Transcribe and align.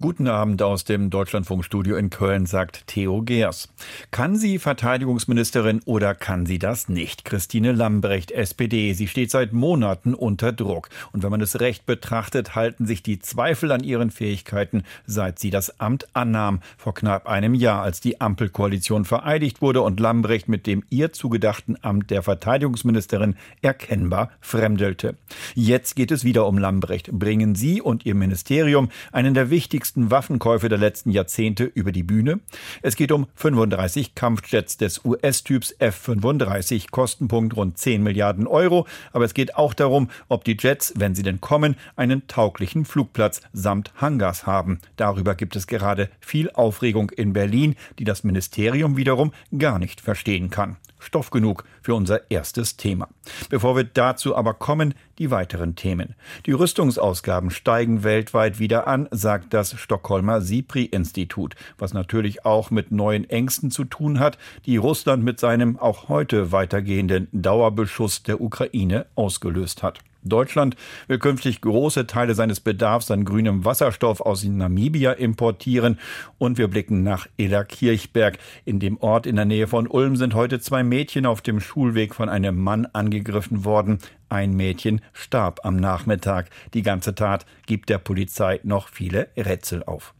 Guten 0.00 0.28
Abend 0.28 0.62
aus 0.62 0.84
dem 0.84 1.10
Deutschlandfunkstudio 1.10 1.96
in 1.96 2.08
Köln, 2.08 2.46
sagt 2.46 2.86
Theo 2.86 3.22
Geers. 3.22 3.68
Kann 4.12 4.36
sie 4.36 4.60
Verteidigungsministerin 4.60 5.80
oder 5.86 6.14
kann 6.14 6.46
sie 6.46 6.60
das 6.60 6.88
nicht? 6.88 7.24
Christine 7.24 7.72
Lambrecht, 7.72 8.30
SPD. 8.30 8.92
Sie 8.92 9.08
steht 9.08 9.32
seit 9.32 9.52
Monaten 9.52 10.14
unter 10.14 10.52
Druck. 10.52 10.88
Und 11.10 11.24
wenn 11.24 11.32
man 11.32 11.40
es 11.40 11.58
recht 11.58 11.84
betrachtet, 11.84 12.54
halten 12.54 12.86
sich 12.86 13.02
die 13.02 13.18
Zweifel 13.18 13.72
an 13.72 13.82
ihren 13.82 14.12
Fähigkeiten, 14.12 14.84
seit 15.04 15.40
sie 15.40 15.50
das 15.50 15.80
Amt 15.80 16.06
annahm. 16.12 16.60
Vor 16.76 16.94
knapp 16.94 17.26
einem 17.26 17.54
Jahr, 17.54 17.82
als 17.82 18.00
die 18.00 18.20
Ampelkoalition 18.20 19.04
vereidigt 19.04 19.60
wurde 19.60 19.82
und 19.82 19.98
Lambrecht 19.98 20.48
mit 20.48 20.68
dem 20.68 20.84
ihr 20.90 21.12
zugedachten 21.12 21.76
Amt 21.82 22.12
der 22.12 22.22
Verteidigungsministerin 22.22 23.34
erkennbar 23.62 24.30
fremdelte. 24.40 25.16
Jetzt 25.56 25.96
geht 25.96 26.12
es 26.12 26.22
wieder 26.22 26.46
um 26.46 26.56
Lambrecht. 26.56 27.10
Bringen 27.10 27.56
Sie 27.56 27.82
und 27.82 28.06
Ihr 28.06 28.14
Ministerium 28.14 28.90
einen 29.10 29.34
der 29.34 29.50
wichtigsten 29.50 29.87
wichtigsten 29.88 30.10
Waffenkäufe 30.10 30.68
der 30.68 30.76
letzten 30.76 31.10
Jahrzehnte 31.10 31.64
über 31.64 31.92
die 31.92 32.02
Bühne. 32.02 32.40
Es 32.82 32.94
geht 32.94 33.10
um 33.10 33.26
35 33.36 34.14
Kampfjets 34.14 34.76
des 34.76 35.02
US-Typs 35.02 35.74
F-35, 35.78 36.90
Kostenpunkt 36.90 37.56
rund 37.56 37.78
10 37.78 38.02
Milliarden 38.02 38.46
Euro. 38.46 38.86
Aber 39.14 39.24
es 39.24 39.32
geht 39.32 39.56
auch 39.56 39.72
darum, 39.72 40.10
ob 40.28 40.44
die 40.44 40.58
Jets, 40.60 40.92
wenn 40.96 41.14
sie 41.14 41.22
denn 41.22 41.40
kommen, 41.40 41.74
einen 41.96 42.26
tauglichen 42.26 42.84
Flugplatz 42.84 43.40
samt 43.54 43.92
Hangars 43.96 44.46
haben. 44.46 44.78
Darüber 44.96 45.34
gibt 45.34 45.56
es 45.56 45.66
gerade 45.66 46.10
viel 46.20 46.50
Aufregung 46.50 47.08
in 47.08 47.32
Berlin, 47.32 47.74
die 47.98 48.04
das 48.04 48.24
Ministerium 48.24 48.98
wiederum 48.98 49.32
gar 49.56 49.78
nicht 49.78 50.02
verstehen 50.02 50.50
kann. 50.50 50.76
Stoff 50.98 51.30
genug 51.30 51.64
für 51.82 51.94
unser 51.94 52.30
erstes 52.30 52.76
Thema. 52.76 53.08
Bevor 53.48 53.76
wir 53.76 53.84
dazu 53.84 54.36
aber 54.36 54.54
kommen, 54.54 54.94
die 55.18 55.30
weiteren 55.30 55.74
Themen. 55.74 56.14
Die 56.46 56.52
Rüstungsausgaben 56.52 57.50
steigen 57.50 58.04
weltweit 58.04 58.58
wieder 58.58 58.86
an, 58.86 59.08
sagt 59.10 59.54
das 59.54 59.78
Stockholmer 59.78 60.40
SIPRI-Institut, 60.40 61.54
was 61.76 61.92
natürlich 61.92 62.44
auch 62.44 62.70
mit 62.70 62.92
neuen 62.92 63.28
Ängsten 63.28 63.70
zu 63.70 63.84
tun 63.84 64.18
hat, 64.18 64.38
die 64.66 64.76
Russland 64.76 65.24
mit 65.24 65.40
seinem 65.40 65.78
auch 65.78 66.08
heute 66.08 66.52
weitergehenden 66.52 67.28
Dauerbeschuss 67.32 68.22
der 68.22 68.40
Ukraine 68.40 69.06
ausgelöst 69.14 69.82
hat. 69.82 70.00
Deutschland 70.22 70.76
will 71.06 71.18
künftig 71.18 71.60
große 71.60 72.06
Teile 72.06 72.34
seines 72.34 72.60
Bedarfs 72.60 73.10
an 73.10 73.24
grünem 73.24 73.64
Wasserstoff 73.64 74.20
aus 74.20 74.44
Namibia 74.44 75.12
importieren. 75.12 75.98
Und 76.38 76.58
wir 76.58 76.68
blicken 76.68 77.02
nach 77.02 77.26
Illerkirchberg. 77.36 78.38
In 78.64 78.80
dem 78.80 78.98
Ort 78.98 79.26
in 79.26 79.36
der 79.36 79.44
Nähe 79.44 79.66
von 79.66 79.86
Ulm 79.86 80.16
sind 80.16 80.34
heute 80.34 80.60
zwei 80.60 80.82
Mädchen 80.82 81.26
auf 81.26 81.40
dem 81.40 81.60
Schulweg 81.60 82.14
von 82.14 82.28
einem 82.28 82.56
Mann 82.58 82.86
angegriffen 82.86 83.64
worden. 83.64 83.98
Ein 84.28 84.54
Mädchen 84.54 85.00
starb 85.12 85.60
am 85.64 85.76
Nachmittag. 85.76 86.50
Die 86.74 86.82
ganze 86.82 87.14
Tat 87.14 87.46
gibt 87.66 87.88
der 87.88 87.98
Polizei 87.98 88.60
noch 88.62 88.88
viele 88.88 89.28
Rätsel 89.36 89.82
auf. 89.84 90.14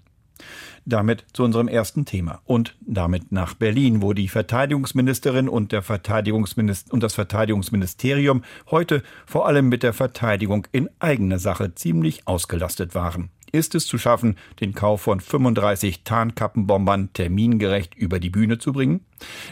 Damit 0.89 1.27
zu 1.34 1.44
unserem 1.44 1.69
ersten 1.69 2.06
Thema. 2.06 2.41
Und 2.47 2.75
damit 2.81 3.31
nach 3.31 3.53
Berlin, 3.55 4.00
wo 4.00 4.14
die 4.14 4.28
Verteidigungsministerin 4.28 5.48
und, 5.48 5.72
der 5.72 5.83
Verteidigungsminister 5.83 6.92
und 6.95 7.03
das 7.03 7.14
Verteidigungsministerium 7.14 8.42
heute 8.70 9.03
vor 9.27 9.47
allem 9.47 9.69
mit 9.69 9.83
der 9.83 9.92
Verteidigung 9.92 10.67
in 10.72 10.89
eigener 10.98 11.39
Sache 11.39 11.75
ziemlich 11.75 12.27
ausgelastet 12.27 12.95
waren 12.95 13.30
ist 13.53 13.75
es 13.75 13.87
zu 13.87 13.99
schaffen, 13.99 14.37
den 14.61 14.75
Kauf 14.75 15.03
von 15.03 15.21
35 15.21 16.05
Tarnkappenbombern 16.05 17.13
termingerecht 17.13 17.95
über 17.95 18.21
die 18.21 18.31
Bühne 18.31 18.59
zu 18.59 18.73
bringen? 18.73 19.01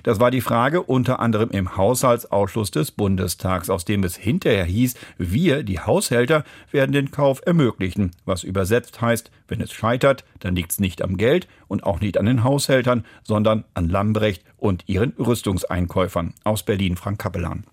Das 0.03 0.21
war 0.21 0.31
die 0.31 0.41
Frage 0.41 0.83
unter 0.83 1.21
anderem 1.21 1.51
im 1.51 1.77
Haushaltsausschuss 1.77 2.71
des 2.71 2.93
Bundestags, 2.93 3.71
aus 3.71 3.85
dem 3.85 4.05
es 4.05 4.17
hinterher 4.17 4.65
hieß, 4.65 4.95
wir, 5.19 5.63
die 5.63 5.81
Haushälter, 5.81 6.45
werden 6.71 6.93
den 6.93 7.11
Kauf 7.11 7.41
ermöglichen, 7.45 8.13
was 8.25 8.45
übersetzt 8.45 9.01
heißt, 9.01 9.31
wenn 9.49 9.61
es 9.61 9.73
scheitert, 9.73 10.25
dann 10.41 10.55
liegt 10.55 10.73
es 10.73 10.81
nicht 10.81 11.03
am 11.03 11.17
Geld 11.17 11.49
und 11.69 11.85
auch 11.85 12.01
nicht 12.01 12.19
an 12.19 12.27
den 12.27 12.45
Haushältern, 12.45 13.05
sondern 13.23 13.65
an 13.75 13.89
Lambrecht 13.89 14.45
und 14.57 14.85
ihren 14.87 15.13
Rüstungseinkäufern. 15.19 16.35
Aus 16.45 16.65
Berlin 16.65 16.97
Frank 16.97 17.19
Kapellan. 17.19 17.65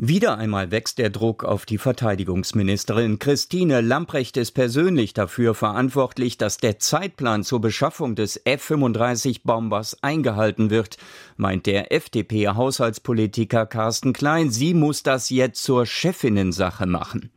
Wieder 0.00 0.38
einmal 0.38 0.70
wächst 0.70 0.98
der 0.98 1.10
Druck 1.10 1.42
auf 1.42 1.66
die 1.66 1.76
Verteidigungsministerin. 1.76 3.18
Christine 3.18 3.80
Lamprecht 3.80 4.36
ist 4.36 4.52
persönlich 4.52 5.12
dafür 5.12 5.56
verantwortlich, 5.56 6.38
dass 6.38 6.58
der 6.58 6.78
Zeitplan 6.78 7.42
zur 7.42 7.60
Beschaffung 7.60 8.14
des 8.14 8.40
F-35 8.44 9.40
Bombers 9.42 10.00
eingehalten 10.00 10.70
wird, 10.70 10.98
meint 11.36 11.66
der 11.66 11.90
FDP-Haushaltspolitiker 11.90 13.66
Carsten 13.66 14.12
Klein. 14.12 14.52
Sie 14.52 14.72
muss 14.72 15.02
das 15.02 15.30
jetzt 15.30 15.64
zur 15.64 15.84
Chefinnensache 15.84 16.86
machen. 16.86 17.32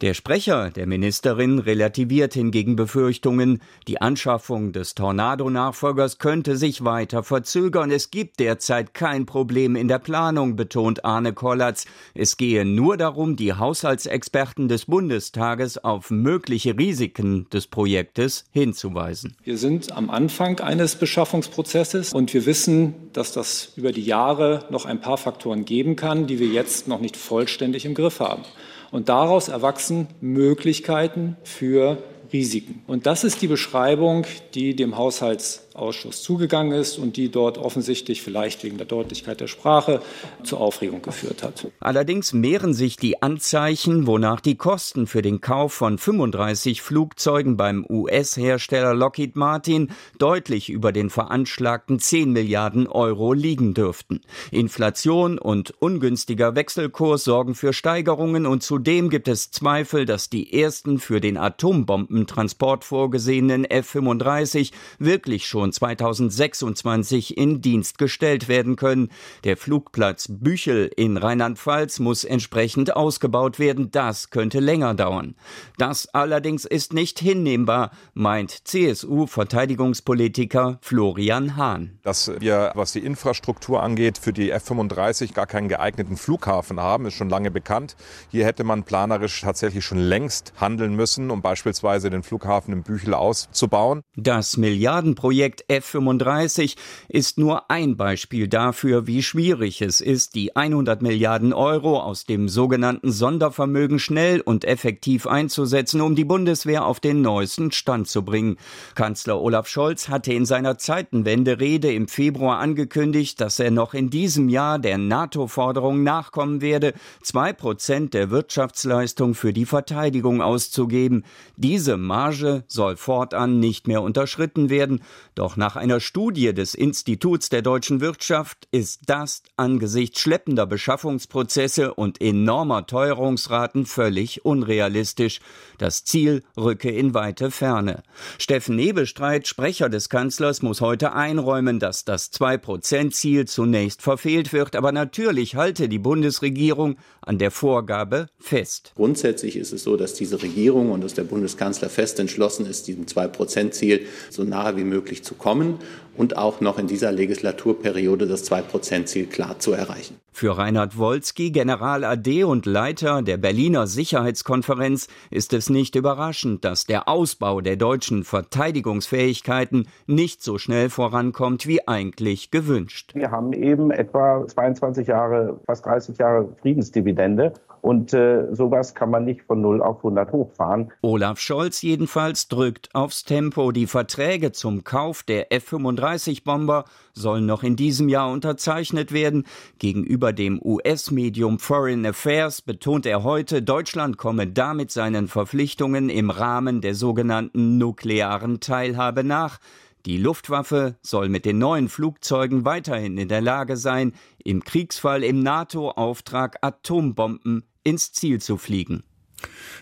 Der 0.00 0.14
Sprecher 0.14 0.70
der 0.70 0.86
Ministerin 0.86 1.58
relativiert 1.58 2.32
hingegen 2.32 2.74
Befürchtungen, 2.74 3.60
die 3.86 4.00
Anschaffung 4.00 4.72
des 4.72 4.94
Tornado-Nachfolgers 4.94 6.16
könnte 6.16 6.56
sich 6.56 6.82
weiter 6.84 7.22
verzögern. 7.22 7.90
Es 7.90 8.10
gibt 8.10 8.40
derzeit 8.40 8.94
kein 8.94 9.26
Problem 9.26 9.76
in 9.76 9.88
der 9.88 9.98
Planung, 9.98 10.56
betont 10.56 11.04
Arne 11.04 11.34
Kollatz. 11.34 11.84
Es 12.14 12.38
gehe 12.38 12.64
nur 12.64 12.96
darum, 12.96 13.36
die 13.36 13.52
Haushaltsexperten 13.52 14.68
des 14.68 14.86
Bundestages 14.86 15.76
auf 15.76 16.10
mögliche 16.10 16.78
Risiken 16.78 17.46
des 17.50 17.66
Projektes 17.66 18.46
hinzuweisen. 18.52 19.36
Wir 19.44 19.58
sind 19.58 19.92
am 19.92 20.08
Anfang 20.08 20.60
eines 20.60 20.94
Beschaffungsprozesses 20.94 22.14
und 22.14 22.32
wir 22.32 22.46
wissen, 22.46 22.94
dass 23.12 23.32
das 23.32 23.74
über 23.76 23.92
die 23.92 24.06
Jahre 24.06 24.64
noch 24.70 24.86
ein 24.86 25.02
paar 25.02 25.18
Faktoren 25.18 25.66
geben 25.66 25.94
kann, 25.96 26.26
die 26.26 26.38
wir 26.38 26.48
jetzt 26.48 26.88
noch 26.88 27.00
nicht 27.00 27.18
vollständig 27.18 27.84
im 27.84 27.92
Griff 27.92 28.20
haben. 28.20 28.44
Und 28.90 29.08
daraus 29.08 29.48
erwachsen 29.48 30.08
Möglichkeiten 30.20 31.36
für 31.44 31.98
Risiken. 32.32 32.82
Und 32.86 33.06
das 33.06 33.24
ist 33.24 33.42
die 33.42 33.46
Beschreibung, 33.46 34.26
die 34.54 34.74
dem 34.76 34.96
Haushalts 34.96 35.66
Ausschuss 35.74 36.22
zugegangen 36.22 36.72
ist 36.72 36.98
und 36.98 37.16
die 37.16 37.30
dort 37.30 37.58
offensichtlich 37.58 38.22
vielleicht 38.22 38.64
wegen 38.64 38.76
der 38.76 38.86
Deutlichkeit 38.86 39.40
der 39.40 39.46
Sprache 39.46 40.00
zu 40.42 40.56
Aufregung 40.56 41.02
geführt 41.02 41.42
hat. 41.42 41.68
Allerdings 41.80 42.32
mehren 42.32 42.74
sich 42.74 42.96
die 42.96 43.22
Anzeichen, 43.22 44.06
wonach 44.06 44.40
die 44.40 44.56
Kosten 44.56 45.06
für 45.06 45.22
den 45.22 45.40
Kauf 45.40 45.72
von 45.72 45.98
35 45.98 46.82
Flugzeugen 46.82 47.56
beim 47.56 47.86
US-Hersteller 47.88 48.94
Lockheed 48.94 49.36
Martin 49.36 49.90
deutlich 50.18 50.70
über 50.70 50.92
den 50.92 51.10
veranschlagten 51.10 51.98
10 51.98 52.32
Milliarden 52.32 52.86
Euro 52.86 53.32
liegen 53.32 53.74
dürften. 53.74 54.20
Inflation 54.50 55.38
und 55.38 55.70
ungünstiger 55.78 56.54
Wechselkurs 56.54 57.24
sorgen 57.24 57.54
für 57.54 57.72
Steigerungen 57.72 58.46
und 58.46 58.62
zudem 58.62 59.08
gibt 59.08 59.28
es 59.28 59.50
Zweifel, 59.50 60.04
dass 60.04 60.30
die 60.30 60.60
ersten 60.60 60.98
für 60.98 61.20
den 61.20 61.36
Atombombentransport 61.36 62.84
vorgesehenen 62.84 63.64
F-35 63.64 64.72
wirklich 64.98 65.46
schon 65.46 65.59
schon 65.60 65.72
2026 65.72 67.36
in 67.36 67.60
Dienst 67.60 67.98
gestellt 67.98 68.48
werden 68.48 68.76
können. 68.76 69.10
Der 69.44 69.58
Flugplatz 69.58 70.28
Büchel 70.30 70.90
in 70.96 71.18
Rheinland-Pfalz 71.18 71.98
muss 71.98 72.24
entsprechend 72.24 72.96
ausgebaut 72.96 73.58
werden. 73.58 73.90
Das 73.90 74.30
könnte 74.30 74.60
länger 74.60 74.94
dauern. 74.94 75.34
Das 75.76 76.08
allerdings 76.14 76.64
ist 76.64 76.94
nicht 76.94 77.18
hinnehmbar, 77.18 77.90
meint 78.14 78.66
CSU-Verteidigungspolitiker 78.66 80.78
Florian 80.80 81.56
Hahn. 81.56 81.98
Dass 82.02 82.32
wir, 82.40 82.72
was 82.74 82.92
die 82.92 83.00
Infrastruktur 83.00 83.82
angeht, 83.82 84.16
für 84.16 84.32
die 84.32 84.50
F-35 84.50 85.34
gar 85.34 85.46
keinen 85.46 85.68
geeigneten 85.68 86.16
Flughafen 86.16 86.80
haben, 86.80 87.04
ist 87.04 87.12
schon 87.14 87.28
lange 87.28 87.50
bekannt. 87.50 87.96
Hier 88.30 88.46
hätte 88.46 88.64
man 88.64 88.84
planerisch 88.84 89.42
tatsächlich 89.42 89.84
schon 89.84 89.98
längst 89.98 90.54
handeln 90.58 90.96
müssen, 90.96 91.30
um 91.30 91.42
beispielsweise 91.42 92.08
den 92.08 92.22
Flughafen 92.22 92.72
in 92.72 92.82
Büchel 92.82 93.12
auszubauen. 93.12 94.00
Das 94.16 94.56
Milliardenprojekt 94.56 95.49
Projekt 95.50 95.64
F-35 95.68 96.76
ist 97.08 97.38
nur 97.38 97.70
ein 97.70 97.96
Beispiel 97.96 98.46
dafür, 98.46 99.08
wie 99.08 99.22
schwierig 99.22 99.82
es 99.82 100.00
ist, 100.00 100.36
die 100.36 100.54
100 100.54 101.02
Milliarden 101.02 101.52
Euro 101.52 102.00
aus 102.00 102.24
dem 102.24 102.48
sogenannten 102.48 103.10
Sondervermögen 103.10 103.98
schnell 103.98 104.40
und 104.40 104.64
effektiv 104.64 105.26
einzusetzen, 105.26 106.00
um 106.02 106.14
die 106.14 106.24
Bundeswehr 106.24 106.86
auf 106.86 107.00
den 107.00 107.20
neuesten 107.20 107.72
Stand 107.72 108.06
zu 108.06 108.24
bringen. 108.24 108.58
Kanzler 108.94 109.40
Olaf 109.40 109.66
Scholz 109.66 110.08
hatte 110.08 110.32
in 110.32 110.46
seiner 110.46 110.78
Zeitenwende-Rede 110.78 111.92
im 111.92 112.06
Februar 112.06 112.58
angekündigt, 112.58 113.40
dass 113.40 113.58
er 113.58 113.72
noch 113.72 113.92
in 113.92 114.08
diesem 114.08 114.48
Jahr 114.48 114.78
der 114.78 114.98
NATO-Forderung 114.98 116.04
nachkommen 116.04 116.60
werde, 116.60 116.94
zwei 117.22 117.52
Prozent 117.52 118.14
der 118.14 118.30
Wirtschaftsleistung 118.30 119.34
für 119.34 119.52
die 119.52 119.66
Verteidigung 119.66 120.42
auszugeben. 120.42 121.24
Diese 121.56 121.96
Marge 121.96 122.62
soll 122.68 122.96
fortan 122.96 123.58
nicht 123.58 123.88
mehr 123.88 124.02
unterschritten 124.02 124.70
werden. 124.70 125.00
Doch 125.40 125.56
nach 125.56 125.74
einer 125.74 126.00
Studie 126.00 126.52
des 126.52 126.74
Instituts 126.74 127.48
der 127.48 127.62
deutschen 127.62 128.02
Wirtschaft 128.02 128.68
ist 128.72 129.00
das 129.06 129.42
angesichts 129.56 130.20
schleppender 130.20 130.66
Beschaffungsprozesse 130.66 131.94
und 131.94 132.20
enormer 132.20 132.86
Teuerungsraten 132.86 133.86
völlig 133.86 134.44
unrealistisch. 134.44 135.40
Das 135.78 136.04
Ziel 136.04 136.42
rücke 136.58 136.90
in 136.90 137.14
weite 137.14 137.50
Ferne. 137.50 138.02
Steffen 138.36 138.76
Nebestreit, 138.76 139.48
Sprecher 139.48 139.88
des 139.88 140.10
Kanzlers, 140.10 140.60
muss 140.60 140.82
heute 140.82 141.14
einräumen, 141.14 141.78
dass 141.78 142.04
das 142.04 142.30
2-Prozent-Ziel 142.34 143.46
zunächst 143.46 144.02
verfehlt 144.02 144.52
wird, 144.52 144.76
aber 144.76 144.92
natürlich 144.92 145.56
halte 145.56 145.88
die 145.88 145.98
Bundesregierung 145.98 146.98
an 147.22 147.38
der 147.38 147.50
Vorgabe 147.50 148.26
fest. 148.38 148.92
Grundsätzlich 148.94 149.56
ist 149.56 149.72
es 149.72 149.84
so, 149.84 149.96
dass 149.96 150.12
diese 150.12 150.42
Regierung 150.42 150.90
und 150.90 151.02
dass 151.02 151.14
der 151.14 151.24
Bundeskanzler 151.24 151.88
fest 151.88 152.18
entschlossen 152.18 152.66
ist, 152.66 152.88
diesem 152.88 153.06
2-Prozent-Ziel 153.06 154.04
so 154.28 154.44
nahe 154.44 154.76
wie 154.76 154.84
möglich 154.84 155.24
zu 155.24 155.29
kommen 155.34 155.78
und 156.16 156.36
auch 156.36 156.60
noch 156.60 156.78
in 156.78 156.86
dieser 156.86 157.12
Legislaturperiode 157.12 158.26
das 158.26 158.50
2-Prozent-Ziel 158.50 159.26
klar 159.26 159.58
zu 159.58 159.72
erreichen. 159.72 160.16
Für 160.32 160.56
Reinhard 160.56 160.96
Wolski, 160.96 161.50
General 161.50 162.04
AD 162.04 162.44
und 162.44 162.66
Leiter 162.66 163.22
der 163.22 163.36
Berliner 163.36 163.86
Sicherheitskonferenz, 163.86 165.08
ist 165.30 165.52
es 165.52 165.70
nicht 165.70 165.96
überraschend, 165.96 166.64
dass 166.64 166.84
der 166.84 167.08
Ausbau 167.08 167.60
der 167.60 167.76
deutschen 167.76 168.24
Verteidigungsfähigkeiten 168.24 169.88
nicht 170.06 170.42
so 170.42 170.58
schnell 170.58 170.90
vorankommt 170.90 171.66
wie 171.66 171.86
eigentlich 171.86 172.50
gewünscht. 172.50 173.12
Wir 173.14 173.30
haben 173.30 173.52
eben 173.52 173.90
etwa 173.90 174.46
22 174.46 175.08
Jahre, 175.08 175.58
fast 175.66 175.84
30 175.86 176.18
Jahre 176.18 176.48
Friedensdividende 176.60 177.52
und 177.82 178.12
äh, 178.12 178.46
sowas 178.52 178.94
kann 178.94 179.10
man 179.10 179.24
nicht 179.24 179.42
von 179.42 179.60
0 179.60 179.82
auf 179.82 179.98
100 179.98 180.32
hochfahren. 180.32 180.92
Olaf 181.02 181.38
Scholz 181.38 181.82
jedenfalls 181.82 182.48
drückt 182.48 182.94
aufs 182.94 183.24
Tempo. 183.24 183.72
Die 183.72 183.86
Verträge 183.86 184.52
zum 184.52 184.84
Kauf 184.84 185.22
der 185.22 185.52
F-35-Bomber 185.52 186.84
sollen 187.12 187.46
noch 187.46 187.62
in 187.62 187.76
diesem 187.76 188.08
Jahr 188.08 188.30
unterzeichnet 188.30 189.12
werden. 189.12 189.44
Gegenüber 189.78 190.32
dem 190.32 190.60
US-Medium 190.62 191.58
Foreign 191.58 192.06
Affairs 192.06 192.62
betont 192.62 193.06
er 193.06 193.24
heute, 193.24 193.62
Deutschland 193.62 194.16
komme 194.16 194.46
damit 194.46 194.90
seinen 194.90 195.28
Verpflichtungen 195.28 196.08
im 196.10 196.30
Rahmen 196.30 196.80
der 196.80 196.94
sogenannten 196.94 197.78
nuklearen 197.78 198.60
Teilhabe 198.60 199.24
nach. 199.24 199.58
Die 200.06 200.16
Luftwaffe 200.16 200.96
soll 201.02 201.28
mit 201.28 201.44
den 201.44 201.58
neuen 201.58 201.90
Flugzeugen 201.90 202.64
weiterhin 202.64 203.18
in 203.18 203.28
der 203.28 203.42
Lage 203.42 203.76
sein, 203.76 204.14
im 204.42 204.64
Kriegsfall 204.64 205.22
im 205.22 205.42
NATO-Auftrag 205.42 206.56
Atombomben 206.62 207.64
ins 207.84 208.12
Ziel 208.12 208.40
zu 208.40 208.56
fliegen. 208.56 209.02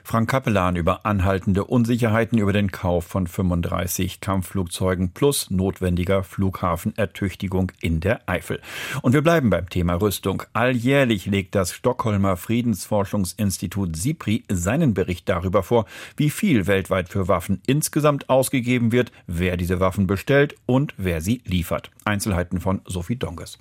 Frank 0.05 0.31
Kapellan 0.31 0.77
über 0.77 1.05
anhaltende 1.05 1.65
Unsicherheiten 1.65 2.39
über 2.39 2.53
den 2.53 2.71
Kauf 2.71 3.05
von 3.05 3.27
35 3.27 4.21
Kampfflugzeugen 4.21 5.13
plus 5.13 5.51
notwendiger 5.51 6.23
Flughafenertüchtigung 6.23 7.73
in 7.81 8.01
der 8.01 8.29
Eifel. 8.29 8.61
Und 9.03 9.13
wir 9.13 9.23
bleiben 9.23 9.51
beim 9.51 9.69
Thema 9.69 9.95
Rüstung. 9.95 10.43
Alljährlich 10.53 11.27
legt 11.27 11.55
das 11.55 11.73
Stockholmer 11.73 12.37
Friedensforschungsinstitut 12.37 13.97
SIPRI 13.97 14.45
seinen 14.49 14.95
Bericht 14.95 15.29
darüber 15.29 15.63
vor, 15.63 15.87
wie 16.17 16.31
viel 16.31 16.67
weltweit 16.67 17.09
für 17.09 17.29
Waffen 17.29 17.61
insgesamt 17.67 18.29
ausgegeben 18.31 18.93
wird, 18.93 19.13
wer 19.27 19.57
diese 19.57 19.81
Waffen 19.81 20.07
bestellt 20.07 20.55
und 20.67 20.95
wer 20.97 21.21
sie 21.21 21.43
liefert. 21.45 21.91
Einzelheiten 22.05 22.61
von 22.61 22.81
Sophie 22.87 23.17
Donges. 23.17 23.59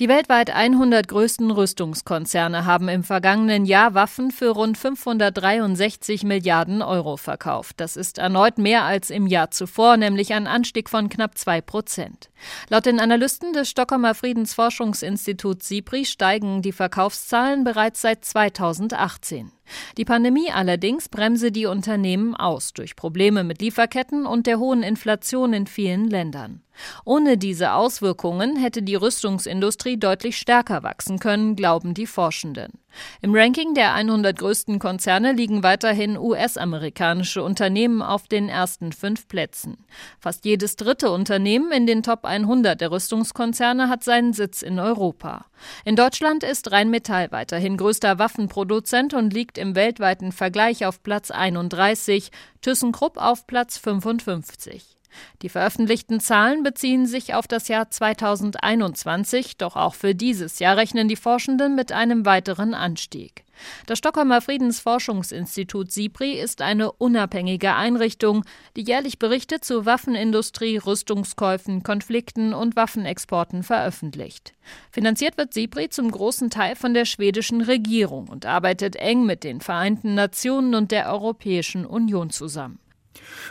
Die 0.00 0.08
weltweit 0.08 0.50
100 0.50 1.08
größten 1.08 1.50
Rüstungskonzerne 1.50 2.64
haben 2.64 2.88
im 2.88 3.02
vergangenen 3.02 3.64
Jahr 3.64 3.94
Waffen 3.94 4.30
für 4.30 4.50
rund 4.50 4.78
563 4.78 6.22
Milliarden 6.22 6.82
Euro 6.82 7.16
verkauft. 7.16 7.80
Das 7.80 7.96
ist 7.96 8.18
erneut 8.18 8.58
mehr 8.58 8.84
als 8.84 9.10
im 9.10 9.26
Jahr 9.26 9.50
zuvor, 9.50 9.96
nämlich 9.96 10.32
ein 10.34 10.46
Anstieg 10.46 10.88
von 10.88 11.08
knapp 11.08 11.36
zwei 11.36 11.60
Prozent. 11.60 12.30
Laut 12.68 12.86
den 12.86 13.00
Analysten 13.00 13.52
des 13.52 13.70
Stockholmer 13.70 14.14
Friedensforschungsinstituts 14.14 15.68
SIPRI 15.68 16.04
steigen 16.04 16.62
die 16.62 16.72
Verkaufszahlen 16.72 17.64
bereits 17.64 18.00
seit 18.00 18.24
2018. 18.24 19.52
Die 19.96 20.04
Pandemie 20.04 20.50
allerdings 20.50 21.08
bremse 21.08 21.52
die 21.52 21.66
Unternehmen 21.66 22.34
aus 22.34 22.72
durch 22.72 22.96
Probleme 22.96 23.44
mit 23.44 23.60
Lieferketten 23.60 24.26
und 24.26 24.46
der 24.46 24.58
hohen 24.58 24.82
Inflation 24.82 25.52
in 25.52 25.66
vielen 25.66 26.08
Ländern. 26.08 26.62
Ohne 27.04 27.36
diese 27.36 27.72
Auswirkungen 27.72 28.56
hätte 28.56 28.82
die 28.82 28.94
Rüstungsindustrie 28.94 29.98
deutlich 29.98 30.38
stärker 30.38 30.82
wachsen 30.82 31.18
können, 31.18 31.56
glauben 31.56 31.94
die 31.94 32.06
Forschenden. 32.06 32.72
Im 33.20 33.34
Ranking 33.34 33.74
der 33.74 33.94
100 33.94 34.38
größten 34.38 34.78
Konzerne 34.78 35.32
liegen 35.32 35.62
weiterhin 35.62 36.16
US-amerikanische 36.16 37.42
Unternehmen 37.42 38.02
auf 38.02 38.28
den 38.28 38.48
ersten 38.48 38.92
fünf 38.92 39.28
Plätzen. 39.28 39.84
Fast 40.20 40.44
jedes 40.44 40.76
dritte 40.76 41.10
Unternehmen 41.10 41.72
in 41.72 41.86
den 41.86 42.02
Top 42.02 42.24
100 42.24 42.80
der 42.80 42.90
Rüstungskonzerne 42.90 43.88
hat 43.88 44.04
seinen 44.04 44.32
Sitz 44.32 44.62
in 44.62 44.78
Europa. 44.78 45.46
In 45.84 45.96
Deutschland 45.96 46.44
ist 46.44 46.70
Rheinmetall 46.70 47.30
weiterhin 47.30 47.76
größter 47.76 48.18
Waffenproduzent 48.18 49.14
und 49.14 49.32
liegt 49.32 49.58
im 49.58 49.74
weltweiten 49.74 50.32
Vergleich 50.32 50.86
auf 50.86 51.02
Platz 51.02 51.30
31, 51.30 52.30
ThyssenKrupp 52.62 53.16
auf 53.16 53.46
Platz 53.46 53.78
55. 53.78 54.97
Die 55.42 55.48
veröffentlichten 55.48 56.20
Zahlen 56.20 56.62
beziehen 56.62 57.06
sich 57.06 57.34
auf 57.34 57.46
das 57.46 57.68
Jahr 57.68 57.90
2021, 57.90 59.56
doch 59.56 59.76
auch 59.76 59.94
für 59.94 60.14
dieses 60.14 60.58
Jahr 60.58 60.76
rechnen 60.76 61.08
die 61.08 61.16
Forschenden 61.16 61.74
mit 61.74 61.92
einem 61.92 62.26
weiteren 62.26 62.74
Anstieg. 62.74 63.44
Das 63.86 63.98
Stockholmer 63.98 64.40
Friedensforschungsinstitut 64.40 65.90
SIPRI 65.90 66.32
ist 66.40 66.62
eine 66.62 66.92
unabhängige 66.92 67.74
Einrichtung, 67.74 68.44
die 68.76 68.82
jährlich 68.82 69.18
Berichte 69.18 69.60
zu 69.60 69.86
Waffenindustrie, 69.86 70.76
Rüstungskäufen, 70.76 71.82
Konflikten 71.82 72.54
und 72.54 72.76
Waffenexporten 72.76 73.62
veröffentlicht. 73.62 74.52
Finanziert 74.90 75.36
wird 75.36 75.54
SIPRI 75.54 75.88
zum 75.88 76.10
großen 76.10 76.50
Teil 76.50 76.76
von 76.76 76.94
der 76.94 77.04
schwedischen 77.04 77.60
Regierung 77.60 78.28
und 78.28 78.46
arbeitet 78.46 78.96
eng 78.96 79.24
mit 79.26 79.44
den 79.44 79.60
Vereinten 79.60 80.14
Nationen 80.14 80.74
und 80.74 80.92
der 80.92 81.10
Europäischen 81.12 81.84
Union 81.84 82.30
zusammen. 82.30 82.78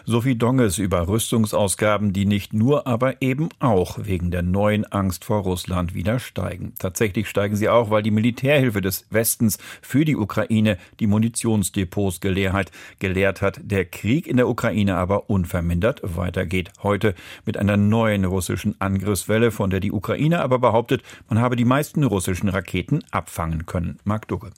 Sophie 0.06 0.36
Donges 0.36 0.78
über 0.78 1.08
Rüstungsausgaben, 1.08 2.14
die 2.14 2.26
nicht 2.26 2.54
nur, 2.54 2.88
aber 2.88 3.22
eben 3.22 3.50
auch 3.60 4.00
wegen 4.02 4.32
der 4.32 4.42
neuen 4.42 4.86
Angst 4.86 5.26
vor 5.26 5.42
Russland 5.42 5.94
wieder 5.94 6.20
steigen. 6.20 6.74
Tatsächlich 6.80 7.30
steigen 7.30 7.56
sie 7.56 7.70
auch, 7.70 7.90
weil 7.90 8.04
die 8.04 8.12
Militärhilfe 8.12 8.82
des 8.82 9.06
Westens 9.10 9.58
für 9.82 10.06
die 10.06 10.16
Ukraine 10.16 10.78
die 11.00 11.08
Munitionsdepots 11.08 12.20
geleert. 12.20 12.72
Geleert 13.00 13.42
hat. 13.42 13.60
Der 13.64 13.86
Krieg 13.86 14.28
in 14.28 14.38
der 14.38 14.48
Ukraine 14.48 14.96
aber 14.96 15.30
unvermindert 15.30 16.02
weitergeht. 16.04 16.72
Heute 16.82 17.14
mit 17.46 17.58
einer 17.58 17.78
neuen 17.78 18.26
russischen 18.26 18.80
Angriffswelle, 18.80 19.52
von 19.52 19.70
der 19.70 19.80
die 19.80 19.92
Ukraine 19.92 20.42
aber 20.42 20.60
behauptet, 20.60 21.04
man 21.30 21.40
habe 21.40 21.56
die 21.56 21.66
meisten 21.66 22.04
russischen 22.04 22.50
Raketen 22.50 23.04
abfangen 23.12 23.66
können. 23.66 24.00
Mark 24.04 24.28
Dugge. 24.28 24.52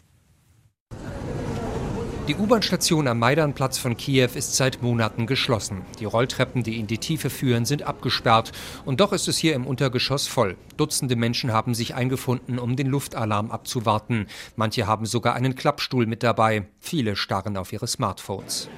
Die 2.30 2.36
U-Bahn-Station 2.36 3.08
am 3.08 3.18
Maidanplatz 3.18 3.80
von 3.80 3.98
Kiew 3.98 4.30
ist 4.36 4.56
seit 4.56 4.84
Monaten 4.84 5.26
geschlossen. 5.26 5.82
Die 6.00 6.06
Rolltreppen, 6.06 6.62
die 6.62 6.80
in 6.80 6.86
die 6.86 7.00
Tiefe 7.00 7.32
führen, 7.32 7.66
sind 7.66 7.82
abgesperrt. 7.82 8.52
Und 8.86 9.00
doch 9.00 9.14
ist 9.14 9.28
es 9.28 9.40
hier 9.40 9.56
im 9.56 9.66
Untergeschoss 9.66 10.28
voll. 10.28 10.56
Dutzende 10.78 11.16
Menschen 11.16 11.52
haben 11.52 11.74
sich 11.74 11.96
eingefunden, 11.96 12.60
um 12.60 12.76
den 12.76 12.86
Luftalarm 12.86 13.50
abzuwarten. 13.50 14.28
Manche 14.56 14.86
haben 14.86 15.08
sogar 15.08 15.34
einen 15.34 15.56
Klappstuhl 15.56 16.06
mit 16.06 16.22
dabei. 16.22 16.68
Viele 16.80 17.16
starren 17.16 17.58
auf 17.58 17.74
ihre 17.74 17.88
Smartphones. 17.88 18.70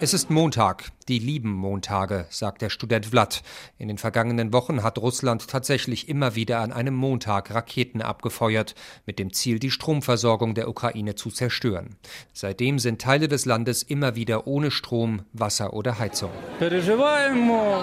Es 0.00 0.14
ist 0.14 0.30
Montag. 0.30 0.90
Die 1.08 1.18
lieben 1.18 1.52
Montage, 1.52 2.24
sagt 2.30 2.62
der 2.62 2.70
Student 2.70 3.04
Vlad. 3.04 3.42
In 3.76 3.88
den 3.88 3.98
vergangenen 3.98 4.54
Wochen 4.54 4.82
hat 4.82 4.96
Russland 4.96 5.46
tatsächlich 5.48 6.08
immer 6.08 6.34
wieder 6.34 6.60
an 6.60 6.72
einem 6.72 6.94
Montag 6.94 7.54
Raketen 7.54 8.00
abgefeuert, 8.00 8.74
mit 9.04 9.18
dem 9.18 9.30
Ziel, 9.30 9.58
die 9.58 9.70
Stromversorgung 9.70 10.54
der 10.54 10.66
Ukraine 10.66 11.14
zu 11.14 11.28
zerstören. 11.28 11.96
Seitdem 12.32 12.78
sind 12.78 13.02
Teile 13.02 13.28
des 13.28 13.44
Landes 13.44 13.82
immer 13.82 14.16
wieder 14.16 14.46
ohne 14.46 14.70
Strom, 14.70 15.26
Wasser 15.34 15.74
oder 15.74 15.98
Heizung. 15.98 16.30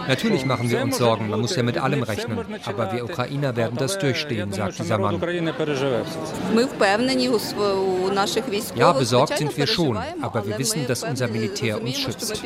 Natürlich 0.08 0.46
machen 0.46 0.72
wir 0.72 0.82
uns 0.82 0.98
Sorgen, 0.98 1.30
man 1.30 1.42
muss 1.42 1.56
ja 1.56 1.62
mit 1.62 1.78
allem 1.78 2.02
rechnen. 2.02 2.40
Aber 2.66 2.92
wir 2.92 3.04
Ukrainer 3.04 3.56
werden 3.56 3.78
das 3.78 4.00
durchstehen, 4.00 4.52
sagt 4.52 4.80
dieser 4.80 4.98
Mann. 4.98 5.22
Ja, 8.76 8.94
besorgt 8.94 9.38
sind 9.38 9.56
wir 9.56 9.68
schon, 9.68 9.98
aber 10.22 10.48
wir 10.48 10.58
wissen, 10.58 10.88
dass 10.88 11.04
unser 11.04 11.28
Militär 11.28 11.80
uns 11.80 12.00
schützt. 12.00 12.42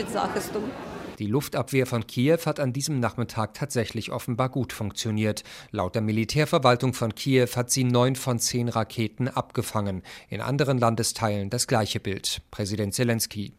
Die 1.19 1.27
Luftabwehr 1.27 1.85
von 1.85 2.05
Kiew 2.07 2.39
hat 2.45 2.59
an 2.59 2.73
diesem 2.73 2.99
Nachmittag 2.99 3.53
tatsächlich 3.53 4.11
offenbar 4.11 4.49
gut 4.49 4.73
funktioniert. 4.73 5.43
Laut 5.71 5.95
der 5.95 6.01
Militärverwaltung 6.01 6.93
von 6.93 7.15
Kiew 7.15 7.47
hat 7.55 7.71
sie 7.71 7.83
neun 7.85 8.15
von 8.15 8.39
zehn 8.39 8.67
Raketen 8.67 9.27
abgefangen. 9.27 10.03
In 10.29 10.41
anderen 10.41 10.77
Landesteilen 10.77 11.49
das 11.49 11.67
gleiche 11.67 11.99
Bild. 11.99 12.41
Präsident 12.51 12.93
Zelensky. 12.93 13.53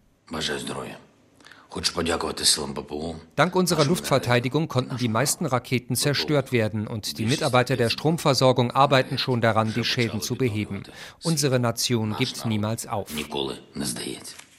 Dank 3.37 3.57
unserer 3.57 3.85
Luftverteidigung 3.85 4.69
konnten 4.69 4.97
die 4.97 5.09
meisten 5.09 5.47
Raketen 5.47 5.97
zerstört 5.97 6.53
werden 6.53 6.87
und 6.87 7.19
die 7.19 7.27
Mitarbeiter 7.27 7.77
der 7.77 7.91
Stromversorgung 7.91 8.71
arbeiten 8.71 9.19
schon 9.19 9.41
daran, 9.41 9.75
die 9.75 9.85
Schäden 9.85 10.21
zu 10.21 10.37
beheben. 10.37 10.85
Unsere 11.23 11.59
Nation 11.59 12.17
gibt 12.17 12.47
niemals 12.47 12.87
auf. 12.87 13.11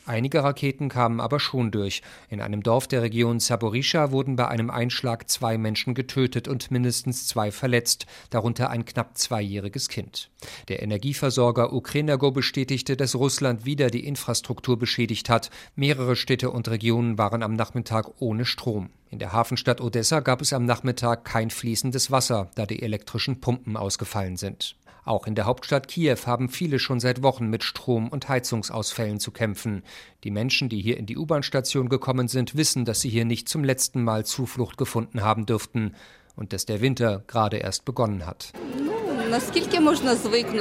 Einige 0.07 0.41
Raketen 0.41 0.87
kamen 0.87 1.19
aber 1.19 1.37
schon 1.37 1.69
durch. 1.69 2.01
In 2.29 2.39
einem 2.39 2.63
Dorf 2.63 2.87
der 2.87 3.01
Region 3.01 3.41
Saborischa 3.41 4.11
wurden 4.11 4.37
bei 4.37 4.47
einem 4.47 4.69
Einschlag 4.69 5.29
zwei 5.29 5.57
Menschen 5.57 5.95
getötet 5.95 6.47
und 6.47 6.71
mindestens 6.71 7.27
zwei 7.27 7.51
verletzt, 7.51 8.05
darunter 8.29 8.69
ein 8.69 8.85
knapp 8.85 9.17
zweijähriges 9.17 9.89
Kind. 9.89 10.29
Der 10.69 10.81
Energieversorger 10.81 11.73
Ukrenergo 11.73 12.31
bestätigte, 12.31 12.95
dass 12.95 13.15
Russland 13.15 13.65
wieder 13.65 13.89
die 13.89 14.07
Infrastruktur 14.07 14.79
beschädigt 14.79 15.29
hat. 15.29 15.49
Mehrere 15.75 16.15
Städte 16.15 16.51
und 16.51 16.69
Regionen 16.69 17.17
waren 17.17 17.43
am 17.43 17.55
Nachmittag 17.55 18.21
ohne 18.21 18.45
Strom. 18.45 18.89
In 19.09 19.19
der 19.19 19.33
Hafenstadt 19.33 19.81
Odessa 19.81 20.21
gab 20.21 20.41
es 20.41 20.53
am 20.53 20.63
Nachmittag 20.63 21.25
kein 21.25 21.49
fließendes 21.49 22.11
Wasser, 22.11 22.49
da 22.55 22.65
die 22.65 22.81
elektrischen 22.81 23.41
Pumpen 23.41 23.75
ausgefallen 23.75 24.37
sind. 24.37 24.77
Auch 25.07 25.25
in 25.25 25.35
der 25.35 25.45
Hauptstadt 25.45 25.87
Kiew 25.87 26.17
haben 26.25 26.49
viele 26.49 26.79
schon 26.79 26.99
seit 26.99 27.23
Wochen 27.23 27.47
mit 27.47 27.63
Strom- 27.63 28.09
und 28.09 28.27
Heizungsausfällen 28.27 29.21
zu 29.21 29.31
kämpfen. 29.31 29.83
Die 30.25 30.31
Menschen, 30.31 30.67
die 30.67 30.81
hier 30.81 30.97
in 30.97 31.05
die 31.05 31.15
U-Bahn-Station 31.15 31.87
gekommen 31.87 32.27
sind, 32.27 32.57
wissen, 32.57 32.83
dass 32.83 32.99
sie 32.99 33.07
hier 33.07 33.23
nicht 33.23 33.47
zum 33.47 33.63
letzten 33.63 34.03
Mal 34.03 34.25
Zuflucht 34.25 34.77
gefunden 34.77 35.21
haben 35.21 35.45
dürften 35.45 35.95
und 36.35 36.51
dass 36.51 36.65
der 36.65 36.81
Winter 36.81 37.23
gerade 37.25 37.55
erst 37.55 37.85
begonnen 37.85 38.25
hat. 38.25 38.51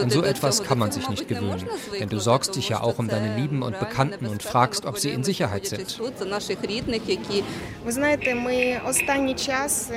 An 0.02 0.10
so 0.10 0.22
etwas 0.22 0.62
kann 0.62 0.78
man 0.78 0.92
sich 0.92 1.08
nicht 1.08 1.28
gewöhnen, 1.28 1.66
denn 1.98 2.08
du 2.08 2.18
sorgst 2.18 2.56
dich 2.56 2.68
ja 2.68 2.80
auch 2.80 2.98
um 2.98 3.08
deine 3.08 3.36
Lieben 3.36 3.62
und 3.62 3.78
Bekannten 3.78 4.26
und 4.26 4.42
fragst, 4.42 4.86
ob 4.86 4.98
sie 4.98 5.10
in 5.10 5.24
Sicherheit 5.24 5.66
sind. 5.66 6.00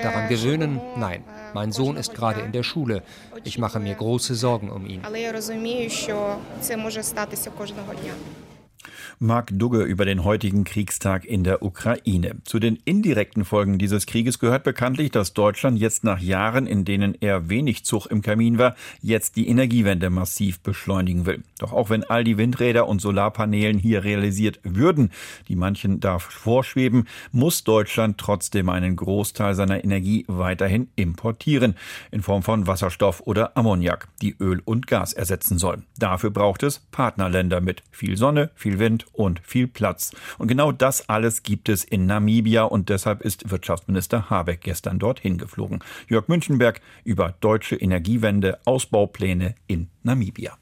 Daran 0.02 0.30
gewöhnen? 0.30 0.82
Nein. 0.98 1.24
Mein 1.54 1.72
Sohn 1.72 1.98
ist 1.98 2.14
gerade 2.14 2.42
in 2.42 2.52
der 2.52 2.64
Schule. 2.64 3.04
Ich 3.44 3.58
mache 3.58 3.80
mir 3.80 3.96
große 3.96 4.36
Sorgen 4.36 4.70
um 4.70 4.86
ihn. 4.86 5.02
Mark 9.22 9.50
Dugge 9.52 9.84
über 9.84 10.06
den 10.06 10.24
heutigen 10.24 10.64
Kriegstag 10.64 11.26
in 11.26 11.44
der 11.44 11.62
Ukraine. 11.62 12.38
Zu 12.46 12.58
den 12.58 12.78
indirekten 12.86 13.44
Folgen 13.44 13.78
dieses 13.78 14.06
Krieges 14.06 14.40
gehört 14.40 14.64
bekanntlich, 14.64 15.12
dass 15.12 15.34
Deutschland 15.34 15.78
jetzt 15.78 16.06
nach 16.06 16.22
Jahren, 16.22 16.66
in 16.66 16.86
denen 16.86 17.18
er 17.20 17.50
wenig 17.50 17.84
Zug 17.84 18.06
im 18.06 18.22
Kamin 18.22 18.58
war, 18.58 18.76
jetzt 19.02 19.36
die 19.36 19.50
Energiewende 19.50 20.10
massiv 20.10 20.62
beschleunigen 20.62 21.26
will. 21.26 21.44
Doch 21.58 21.74
auch 21.74 21.90
wenn 21.90 22.06
all 22.06 22.24
die 22.24 22.38
Windräder 22.38 22.88
und 22.88 23.02
Solarpanelen 23.02 23.78
hier 23.78 24.06
realisiert 24.06 24.62
würden, 24.64 25.12
die 25.50 25.58
manchen 25.58 26.00
da 26.00 26.18
vorschweben, 26.20 27.06
muss 27.34 27.66
Deutschland 27.66 28.20
trotzdem 28.20 28.70
einen 28.70 28.96
Großteil 28.96 29.54
seiner 29.54 29.84
Energie 29.84 30.24
weiterhin 30.30 30.88
importieren, 30.96 31.76
in 32.12 32.22
Form 32.22 32.42
von 32.42 32.68
Wasserstoff 32.68 33.22
oder 33.26 33.58
Ammoniak, 33.58 34.08
die 34.22 34.38
Öl 34.40 34.62
und 34.64 34.88
Gas 34.88 35.12
ersetzen 35.12 35.58
sollen. 35.58 35.84
Dafür 35.98 36.30
braucht 36.30 36.64
es 36.64 36.80
Partnerländer 36.92 37.60
mit 37.60 37.84
viel 37.92 38.16
Sonne, 38.16 38.52
viel 38.56 38.80
Wind 38.80 39.08
und 39.14 39.40
viel 39.44 39.68
Platz. 39.68 40.12
Und 40.38 40.48
genau 40.48 40.72
das 40.72 41.10
alles 41.10 41.44
gibt 41.44 41.70
es 41.70 41.84
in 41.84 42.06
Namibia 42.06 42.64
und 42.64 42.90
deshalb 42.90 43.22
ist 43.22 43.50
Wirtschaftsminister 43.50 44.30
Habeck 44.30 44.62
gestern 44.62 45.00
dorthin 45.00 45.38
geflogen. 45.38 45.80
Jörg 46.08 46.28
Münchenberg 46.28 46.82
über 47.04 47.36
deutsche 47.42 47.76
Energiewende, 47.76 48.60
Ausbaupläne 48.66 49.56
in 49.68 49.90
Namibia. 50.04 50.58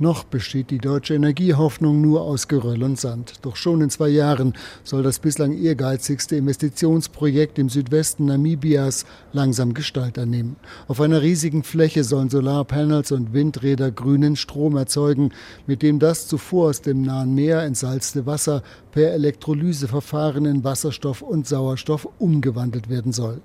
Noch 0.00 0.22
besteht 0.22 0.70
die 0.70 0.78
deutsche 0.78 1.14
Energiehoffnung 1.14 2.00
nur 2.00 2.22
aus 2.22 2.46
Geröll 2.46 2.84
und 2.84 3.00
Sand. 3.00 3.34
Doch 3.42 3.56
schon 3.56 3.80
in 3.80 3.90
zwei 3.90 4.08
Jahren 4.08 4.52
soll 4.84 5.02
das 5.02 5.18
bislang 5.18 5.52
ehrgeizigste 5.52 6.36
Investitionsprojekt 6.36 7.58
im 7.58 7.68
Südwesten 7.68 8.26
Namibias 8.26 9.06
langsam 9.32 9.74
Gestalt 9.74 10.16
annehmen. 10.16 10.54
Auf 10.86 11.00
einer 11.00 11.20
riesigen 11.20 11.64
Fläche 11.64 12.04
sollen 12.04 12.30
Solarpanels 12.30 13.10
und 13.10 13.32
Windräder 13.32 13.90
grünen 13.90 14.36
Strom 14.36 14.76
erzeugen, 14.76 15.32
mit 15.66 15.82
dem 15.82 15.98
das 15.98 16.28
zuvor 16.28 16.68
aus 16.68 16.80
dem 16.80 17.02
nahen 17.02 17.34
Meer 17.34 17.62
entsalzte 17.62 18.24
Wasser 18.24 18.62
per 18.92 19.10
Elektrolyseverfahren 19.14 20.44
in 20.44 20.62
Wasserstoff 20.62 21.22
und 21.22 21.48
Sauerstoff 21.48 22.08
umgewandelt 22.20 22.88
werden 22.88 23.12
soll. 23.12 23.40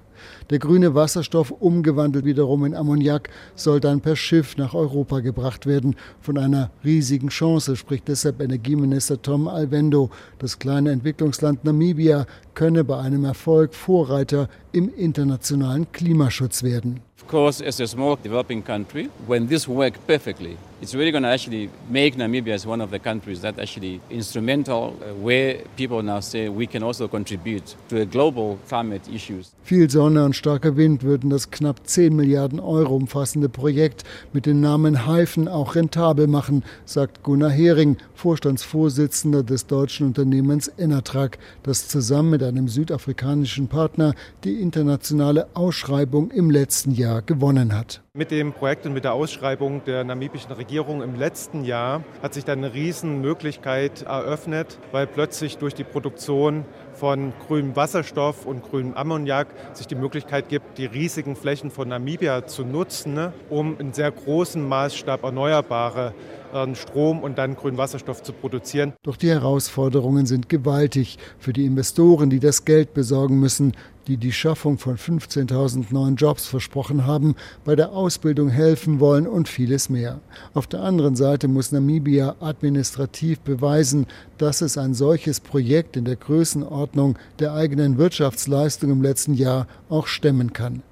Der 0.50 0.60
grüne 0.60 0.96
Wasserstoff, 0.96 1.52
umgewandelt 1.52 2.26
wiederum 2.26 2.66
in 2.66 2.76
Ammoniak, 2.76 3.30
soll 3.56 3.80
dann 3.80 4.02
per 4.02 4.16
Schiff 4.16 4.58
nach 4.58 4.74
Europa 4.74 5.20
gebracht 5.20 5.66
werden. 5.66 5.96
Von 6.22 6.38
einer 6.38 6.72
riesigen 6.84 7.30
Chance 7.30 7.76
spricht 7.76 8.08
deshalb 8.08 8.42
Energieminister 8.42 9.22
Tom 9.22 9.48
Alvendo. 9.48 10.10
Das 10.40 10.60
kleine 10.60 10.92
Entwicklungsland 10.92 11.64
Namibia 11.64 12.26
könne 12.54 12.84
bei 12.84 13.00
einem 13.00 13.26
Erfolg 13.26 13.74
Vorreiter 13.74 14.50
im 14.72 14.90
internationalen 14.94 15.92
Klimaschutz 15.92 16.64
werden. 16.64 17.02
Of 17.24 17.30
course, 17.30 17.62
as 17.62 17.80
a 17.80 17.88
small 17.88 18.18
developing 18.18 18.62
country, 18.62 19.10
when 19.28 19.48
this 19.48 19.66
works 19.66 19.98
perfectly, 20.06 20.58
it's 20.82 20.94
really 20.94 21.12
going 21.12 21.24
to 21.24 21.30
actually 21.30 21.70
make 21.90 22.18
Namibia 22.18 22.54
as 22.54 22.66
one 22.68 22.82
of 22.82 22.92
the 22.92 23.00
countries 23.00 23.40
that 23.42 23.58
actually 23.58 24.02
instrumental 24.10 24.94
uh, 25.02 25.14
where 25.16 25.60
people 25.78 26.04
now 26.04 26.20
say 26.20 26.50
we 26.50 26.68
can 26.68 26.84
also 26.84 27.08
contribute 27.08 27.76
to 27.88 28.02
a 28.02 28.06
global 28.06 28.60
climate 28.68 29.08
issues. 29.08 29.54
Viel 29.64 29.90
Sonne 29.90 30.26
und 30.26 30.36
starker 30.36 30.76
Wind 30.76 31.04
würden 31.04 31.30
das 31.30 31.50
knapp 31.50 31.88
10 31.88 32.14
Milliarden 32.14 32.60
Euro 32.60 32.98
umfassende 32.98 33.48
Projekt 33.48 34.04
mit 34.34 34.46
dem 34.46 34.60
Namen 34.60 35.08
Haifen 35.08 35.48
auch 35.48 35.76
rentabel 35.76 36.28
machen, 36.28 36.66
sagt 36.84 37.24
Gunnar 37.24 37.52
Hering, 37.52 37.96
Vorstandsvorsitzender 38.16 39.44
des 39.44 39.68
deutschen 39.68 40.08
Unternehmens 40.08 40.68
Enatrag, 40.68 41.38
das 41.64 41.88
zusammen 41.88 42.32
mit 42.32 42.43
einem 42.48 42.68
südafrikanischen 42.68 43.68
Partner 43.68 44.14
die 44.44 44.62
internationale 44.62 45.48
Ausschreibung 45.54 46.32
im 46.32 46.50
letzten 46.50 46.92
Jahr 46.92 47.22
gewonnen 47.22 47.78
hat. 47.78 48.02
Mit 48.14 48.30
dem 48.30 48.54
Projekt 48.54 48.86
und 48.86 48.94
mit 48.94 49.04
der 49.06 49.14
Ausschreibung 49.14 49.84
der 49.86 50.04
namibischen 50.04 50.52
Regierung 50.52 51.02
im 51.02 51.16
letzten 51.16 51.64
Jahr 51.64 52.04
hat 52.22 52.34
sich 52.34 52.46
dann 52.46 52.60
eine 52.60 52.74
Riesenmöglichkeit 52.74 54.04
eröffnet, 54.04 54.78
weil 54.92 55.08
plötzlich 55.08 55.58
durch 55.58 55.74
die 55.74 55.84
Produktion 55.84 56.66
von 57.04 57.34
grünem 57.48 57.76
Wasserstoff 57.76 58.46
und 58.46 58.64
grünem 58.64 58.94
Ammoniak 58.94 59.48
sich 59.74 59.88
die 59.88 59.96
Möglichkeit 59.96 60.48
gibt, 60.48 60.78
die 60.78 60.86
riesigen 60.86 61.36
Flächen 61.36 61.70
von 61.70 61.90
Namibia 61.90 62.48
zu 62.48 62.64
nutzen, 62.64 63.14
ne, 63.14 63.34
um 63.50 63.78
in 63.78 63.92
sehr 63.92 64.10
großem 64.10 64.66
Maßstab 64.66 65.22
erneuerbare 65.22 66.14
äh, 66.54 66.76
Strom 66.76 67.20
und 67.20 67.38
dann 67.38 67.58
grünen 67.58 67.78
Wasserstoff 67.78 68.24
zu 68.24 68.32
produzieren. 68.32 68.94
Doch 69.04 69.18
die 69.18 69.28
Herausforderungen 69.28 70.26
sind 70.26 70.48
gewaltig 70.48 71.18
für 71.40 71.52
die 71.52 71.66
Investoren, 71.66 72.30
die 72.30 72.40
das 72.40 72.64
Geld 72.64 72.94
besorgen 72.94 73.38
müssen, 73.38 73.74
die 74.08 74.18
die 74.18 74.32
Schaffung 74.32 74.78
von 74.78 74.98
15.000 74.98 75.86
neuen 75.92 76.16
Jobs 76.16 76.46
versprochen 76.46 77.06
haben, 77.06 77.36
bei 77.64 77.76
der 77.76 77.92
Ausbildung 77.92 78.50
helfen 78.50 79.00
wollen 79.00 79.28
und 79.28 79.48
vieles 79.48 79.90
mehr. 79.90 80.20
Auf 80.54 80.68
der 80.68 80.82
anderen 80.82 81.16
Seite 81.16 81.48
muss 81.48 81.72
Namibia 81.72 82.36
administrativ 82.40 83.40
beweisen, 83.42 84.08
dass 84.38 84.62
es 84.62 84.78
ein 84.78 84.94
solches 84.94 85.40
Projekt 85.40 85.98
in 85.98 86.06
der 86.06 86.16
Größenordnung 86.16 87.18
der 87.40 87.54
eigenen 87.54 87.98
Wirtschaftsleistung 87.98 88.92
im 88.92 89.02
letzten 89.02 89.34
Jahr 89.34 89.68
auch 89.90 90.08
stemmen 90.08 90.54
kann. 90.54 90.84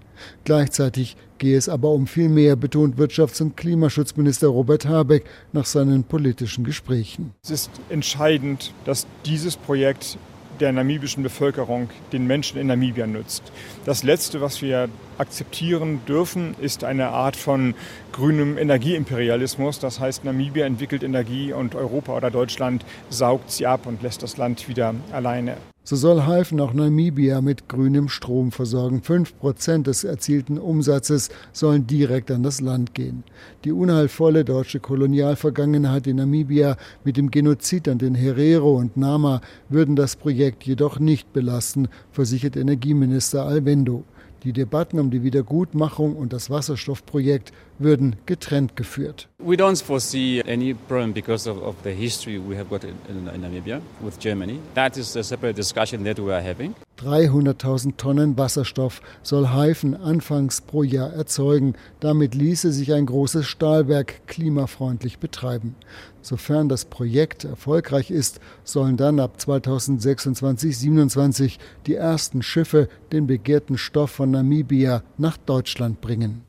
Gleichzeitig 0.44 1.18
gehe 1.38 1.58
es 1.58 1.68
aber 1.68 1.90
um 1.90 2.08
viel 2.08 2.30
mehr, 2.30 2.56
betont 2.56 2.98
Wirtschafts- 2.98 3.42
und 3.42 3.58
Klimaschutzminister 3.58 4.48
Robert 4.48 4.86
Habeck 4.86 5.26
nach 5.54 5.66
seinen 5.66 6.04
politischen 6.04 6.64
Gesprächen. 6.64 7.34
Es 7.44 7.50
ist 7.50 7.72
entscheidend, 7.90 8.74
dass 8.86 9.08
dieses 9.26 9.58
Projekt 9.58 10.18
der 10.60 10.72
namibischen 10.72 11.24
Bevölkerung, 11.24 11.90
den 12.12 12.28
Menschen 12.28 12.60
in 12.60 12.68
Namibia 12.68 13.08
nützt. 13.08 13.44
Das 13.86 14.04
Letzte, 14.04 14.42
was 14.42 14.62
wir 14.62 14.90
akzeptieren 15.18 16.02
dürfen, 16.08 16.56
ist 16.60 16.84
eine 16.84 17.10
Art 17.10 17.36
von 17.36 17.74
grünem 18.12 18.58
Energieimperialismus. 18.58 19.80
Das 19.80 20.00
heißt, 20.00 20.24
Namibia 20.26 20.66
entwickelt 20.66 21.04
Energie 21.04 21.54
und 21.54 21.76
Europa 21.76 22.16
oder 22.16 22.32
Deutschland 22.32 22.86
saugt 23.10 23.52
sie 23.52 23.68
ab 23.68 23.86
und 23.86 24.02
lässt 24.02 24.24
das 24.24 24.38
Land 24.38 24.68
wieder 24.68 24.94
alleine. 25.12 25.58
So 25.84 25.96
soll 25.96 26.28
Haifen 26.28 26.60
auch 26.60 26.74
Namibia 26.74 27.42
mit 27.42 27.68
grünem 27.68 28.08
Strom 28.08 28.52
versorgen. 28.52 29.02
Fünf 29.02 29.36
Prozent 29.40 29.88
des 29.88 30.04
erzielten 30.04 30.60
Umsatzes 30.60 31.30
sollen 31.54 31.88
direkt 31.88 32.30
an 32.30 32.44
das 32.44 32.62
Land 32.62 32.94
gehen. 32.94 33.24
Die 33.64 33.72
unheilvolle 33.72 34.46
deutsche 34.46 34.80
Kolonialvergangenheit 34.80 36.06
in 36.06 36.18
Namibia 36.18 36.78
mit 37.04 37.18
dem 37.18 37.32
Genozid 37.32 37.88
an 37.88 37.98
den 37.98 38.14
Herero 38.14 38.76
und 38.78 38.96
Nama 38.96 39.42
würden 39.70 39.96
das 39.96 40.16
Projekt 40.16 40.66
jedoch 40.66 41.00
nicht 41.00 41.34
belasten, 41.34 41.88
versichert 42.12 42.58
Energieminister 42.58 43.48
Alvendo. 43.48 44.04
Die 44.44 44.54
Debatten 44.54 45.00
um 45.00 45.12
die 45.12 45.22
Wiedergutmachung 45.22 46.16
und 46.16 46.34
das 46.34 46.50
Wasserstoffprojekt 46.50 47.52
würden 47.78 48.16
getrennt 48.26 48.76
geführt. 48.76 49.28
We 49.38 49.56
don't 49.56 49.84
foresee 49.84 50.42
any 50.48 50.74
problem 50.74 51.14
because 51.14 51.48
of, 51.48 51.62
of 51.62 51.76
the 51.84 51.92
history 51.92 52.40
we 52.40 52.58
have 52.58 52.68
got 52.68 52.84
in, 52.84 52.96
in 53.08 53.42
Namibia 53.42 53.82
with 54.02 54.20
Germany. 54.20 54.60
That 54.74 54.98
is 54.98 55.16
a 55.16 55.24
separate 55.24 55.56
discussion 55.56 56.04
that 56.06 56.18
we 56.18 56.34
are 56.34 56.42
having. 56.42 56.74
300.000 57.04 57.98
Tonnen 57.98 58.38
Wasserstoff 58.38 59.02
soll 59.24 59.50
Haifen 59.50 59.96
anfangs 59.96 60.62
pro 60.62 60.84
Jahr 60.84 61.12
erzeugen. 61.14 61.74
Damit 62.00 62.36
ließe 62.36 62.72
sich 62.72 62.94
ein 62.94 63.08
großes 63.08 63.48
Stahlwerk 63.48 64.28
klimafreundlich 64.28 65.18
betreiben. 65.20 65.76
Sofern 66.22 66.70
das 66.70 66.86
Projekt 66.86 67.44
erfolgreich 67.44 68.12
ist, 68.12 68.40
sollen 68.64 68.96
dann 68.98 69.20
ab 69.20 69.38
2026-27 69.40 71.58
die 71.88 71.96
ersten 71.96 72.44
Schiffe 72.44 72.88
den 73.12 73.26
begehrten 73.26 73.78
Stoff 73.78 74.12
von 74.12 74.30
Namibia 74.32 75.02
nach 75.18 75.38
Deutschland 75.38 76.02
bringen. 76.02 76.44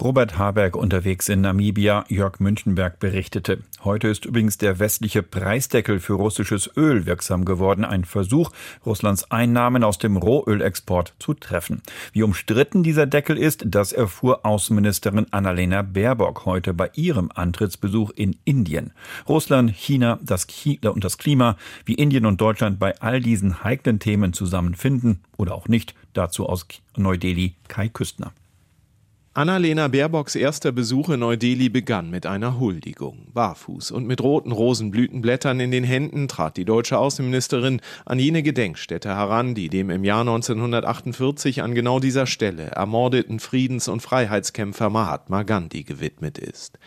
Robert 0.00 0.36
Haberg 0.36 0.76
unterwegs 0.76 1.28
in 1.28 1.40
Namibia, 1.40 2.04
Jörg 2.08 2.38
Münchenberg 2.38 2.98
berichtete. 2.98 3.60
Heute 3.82 4.08
ist 4.08 4.24
übrigens 4.24 4.58
der 4.58 4.78
westliche 4.78 5.22
Preisdeckel 5.22 6.00
für 6.00 6.14
russisches 6.14 6.70
Öl 6.76 7.06
wirksam 7.06 7.44
geworden, 7.44 7.84
ein 7.84 8.04
Versuch, 8.04 8.50
Russlands 8.84 9.30
Einnahmen 9.30 9.84
aus 9.84 9.98
dem 9.98 10.16
Rohölexport 10.16 11.14
zu 11.18 11.34
treffen. 11.34 11.82
Wie 12.12 12.22
umstritten 12.22 12.82
dieser 12.82 13.06
Deckel 13.06 13.38
ist, 13.38 13.64
das 13.66 13.92
erfuhr 13.92 14.44
Außenministerin 14.44 15.26
Annalena 15.30 15.82
Baerbock 15.82 16.44
heute 16.44 16.74
bei 16.74 16.90
ihrem 16.94 17.30
Antrittsbesuch 17.34 18.10
in 18.10 18.36
Indien. 18.44 18.92
Russland, 19.28 19.70
China 19.74 20.18
das 20.22 20.46
China 20.46 20.90
und 20.90 21.04
das 21.04 21.18
Klima, 21.18 21.56
wie 21.84 21.94
Indien 21.94 22.26
und 22.26 22.40
Deutschland 22.40 22.78
bei 22.78 22.98
all 23.00 23.20
diesen 23.20 23.64
heiklen 23.64 23.98
Themen 23.98 24.32
zusammenfinden 24.32 25.20
oder 25.36 25.54
auch 25.54 25.68
nicht, 25.68 25.94
dazu 26.12 26.46
aus 26.46 26.66
Neu-Delhi 26.96 27.54
Kai 27.68 27.88
Küstner. 27.88 28.32
Annalena 29.36 29.88
Baerbocks 29.88 30.34
erster 30.34 30.72
Besuch 30.72 31.10
in 31.10 31.20
Neu-Delhi 31.20 31.68
begann 31.68 32.08
mit 32.08 32.24
einer 32.24 32.58
Huldigung. 32.58 33.26
Barfuß 33.34 33.90
und 33.90 34.06
mit 34.06 34.22
roten 34.22 34.50
Rosenblütenblättern 34.50 35.60
in 35.60 35.70
den 35.70 35.84
Händen 35.84 36.26
trat 36.26 36.56
die 36.56 36.64
deutsche 36.64 36.96
Außenministerin 36.96 37.82
an 38.06 38.18
jene 38.18 38.42
Gedenkstätte 38.42 39.10
heran, 39.10 39.54
die 39.54 39.68
dem 39.68 39.90
im 39.90 40.04
Jahr 40.04 40.22
1948 40.22 41.62
an 41.62 41.74
genau 41.74 42.00
dieser 42.00 42.24
Stelle 42.24 42.68
ermordeten 42.68 43.38
Friedens- 43.38 43.88
und 43.88 44.00
Freiheitskämpfer 44.00 44.88
Mahatma 44.88 45.42
Gandhi 45.42 45.82
gewidmet 45.82 46.38
ist. 46.38 46.78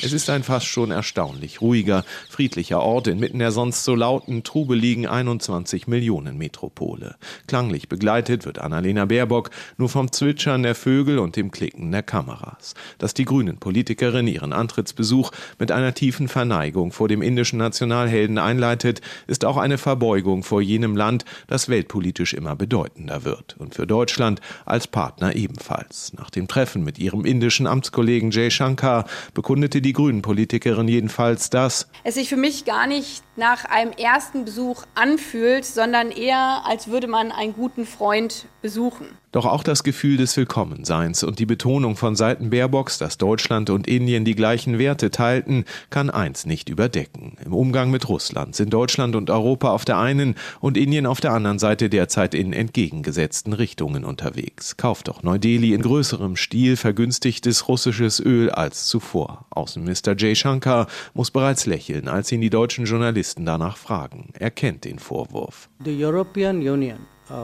Es 0.00 0.12
ist 0.12 0.30
ein 0.30 0.44
fast 0.44 0.66
schon 0.66 0.92
erstaunlich 0.92 1.60
ruhiger, 1.60 2.04
friedlicher 2.30 2.80
Ort 2.80 3.08
inmitten 3.08 3.40
der 3.40 3.50
sonst 3.50 3.82
so 3.82 3.96
lauten, 3.96 4.44
trubeligen 4.44 5.06
21 5.06 5.88
Millionen 5.88 6.38
Metropole. 6.38 7.16
Klanglich 7.48 7.88
begleitet 7.88 8.46
wird 8.46 8.60
Annalena 8.60 9.06
Baerbock 9.06 9.50
nur 9.76 9.88
vom 9.88 10.12
Zwitschern 10.12 10.62
der 10.62 10.76
Vögel 10.76 11.18
und 11.18 11.34
dem 11.34 11.50
Klicken 11.50 11.90
der 11.90 12.04
Kameras. 12.04 12.74
Dass 12.98 13.12
die 13.12 13.24
grünen 13.24 13.58
Politikerin 13.58 14.28
ihren 14.28 14.52
Antrittsbesuch 14.52 15.32
mit 15.58 15.72
einer 15.72 15.94
tiefen 15.94 16.28
Verneigung 16.28 16.92
vor 16.92 17.08
dem 17.08 17.20
indischen 17.20 17.58
Nationalhelden 17.58 18.38
einleitet, 18.38 19.00
ist 19.26 19.44
auch 19.44 19.56
eine 19.56 19.78
Verbeugung 19.78 20.44
vor 20.44 20.62
jenem 20.62 20.94
Land, 20.94 21.24
das 21.48 21.68
weltpolitisch 21.68 22.34
immer 22.34 22.54
bedeutender 22.54 23.24
wird 23.24 23.56
und 23.58 23.74
für 23.74 23.86
Deutschland 23.86 24.40
als 24.64 24.86
Partner 24.86 25.34
ebenfalls. 25.34 26.12
Nach 26.12 26.30
dem 26.30 26.46
Treffen 26.46 26.84
mit 26.84 27.00
ihrem 27.00 27.24
indischen 27.24 27.66
Amtskollegen 27.66 28.30
Jay 28.30 28.52
Shankar 28.52 29.04
bekundete 29.34 29.82
die 29.82 29.87
die 29.88 29.94
Grünen-Politikerin 29.94 30.86
jedenfalls, 30.86 31.48
dass 31.48 31.88
es 32.04 32.16
sich 32.16 32.28
für 32.28 32.36
mich 32.36 32.66
gar 32.66 32.86
nicht 32.86 33.22
nach 33.36 33.64
einem 33.64 33.92
ersten 33.92 34.44
Besuch 34.44 34.84
anfühlt, 34.94 35.64
sondern 35.64 36.10
eher, 36.10 36.62
als 36.66 36.88
würde 36.88 37.06
man 37.06 37.32
einen 37.32 37.54
guten 37.54 37.86
Freund 37.86 38.46
besuchen. 38.60 39.06
Doch 39.30 39.44
auch 39.44 39.62
das 39.62 39.84
Gefühl 39.84 40.16
des 40.16 40.36
Willkommenseins 40.36 41.22
und 41.22 41.38
die 41.38 41.46
Betonung 41.46 41.96
von 41.96 42.16
Seiten 42.16 42.50
Baerbocks, 42.50 42.98
dass 42.98 43.18
Deutschland 43.18 43.70
und 43.70 43.86
Indien 43.86 44.24
die 44.24 44.34
gleichen 44.34 44.78
Werte 44.78 45.10
teilten, 45.10 45.64
kann 45.90 46.10
eins 46.10 46.46
nicht 46.46 46.68
überdecken. 46.68 47.36
Im 47.44 47.52
Umgang 47.52 47.90
mit 47.90 48.08
Russland 48.08 48.56
sind 48.56 48.72
Deutschland 48.72 49.16
und 49.16 49.30
Europa 49.30 49.70
auf 49.70 49.84
der 49.84 49.98
einen 49.98 50.34
und 50.60 50.76
Indien 50.76 51.06
auf 51.06 51.20
der 51.20 51.32
anderen 51.32 51.58
Seite 51.58 51.88
derzeit 51.90 52.34
in 52.34 52.52
entgegengesetzten 52.52 53.52
Richtungen 53.52 54.04
unterwegs. 54.04 54.76
Kauft 54.76 55.08
doch 55.08 55.22
Neu-Delhi 55.22 55.74
in 55.74 55.82
größerem 55.82 56.36
Stil 56.36 56.76
vergünstigtes 56.76 57.68
russisches 57.68 58.18
Öl 58.20 58.50
als 58.50 58.86
zuvor. 58.86 59.46
Außenminister 59.50 60.16
Jay 60.16 60.34
Shankar 60.34 60.86
muss 61.14 61.30
bereits 61.30 61.66
lächeln, 61.66 62.08
als 62.08 62.32
ihn 62.32 62.40
die 62.40 62.50
deutschen 62.50 62.86
Journalisten 62.86 63.44
danach 63.44 63.76
fragen. 63.76 64.30
Er 64.38 64.50
kennt 64.50 64.84
den 64.84 64.98
Vorwurf. 64.98 65.68
The 65.84 66.04
European 66.04 66.56
Union 66.56 66.98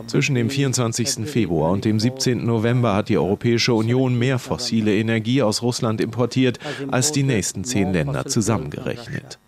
zwischen 0.07 0.35
dem 0.35 0.51
24. 0.51 1.29
Februar 1.29 1.71
und 1.71 1.85
dem 1.85 2.01
17. 2.01 2.45
November 2.45 2.95
hat 2.95 3.09
die 3.09 3.19
Europäische 3.19 3.75
Union 3.75 4.19
mehr 4.19 4.39
fossile 4.39 4.97
Energie 4.97 5.43
aus 5.43 5.63
Russland 5.63 6.01
importiert 6.01 6.59
als 6.91 7.13
die 7.13 7.23
nächsten 7.23 7.65
zehn 7.65 7.93
Länder 7.93 8.27
zusammengerechnet 8.27 9.39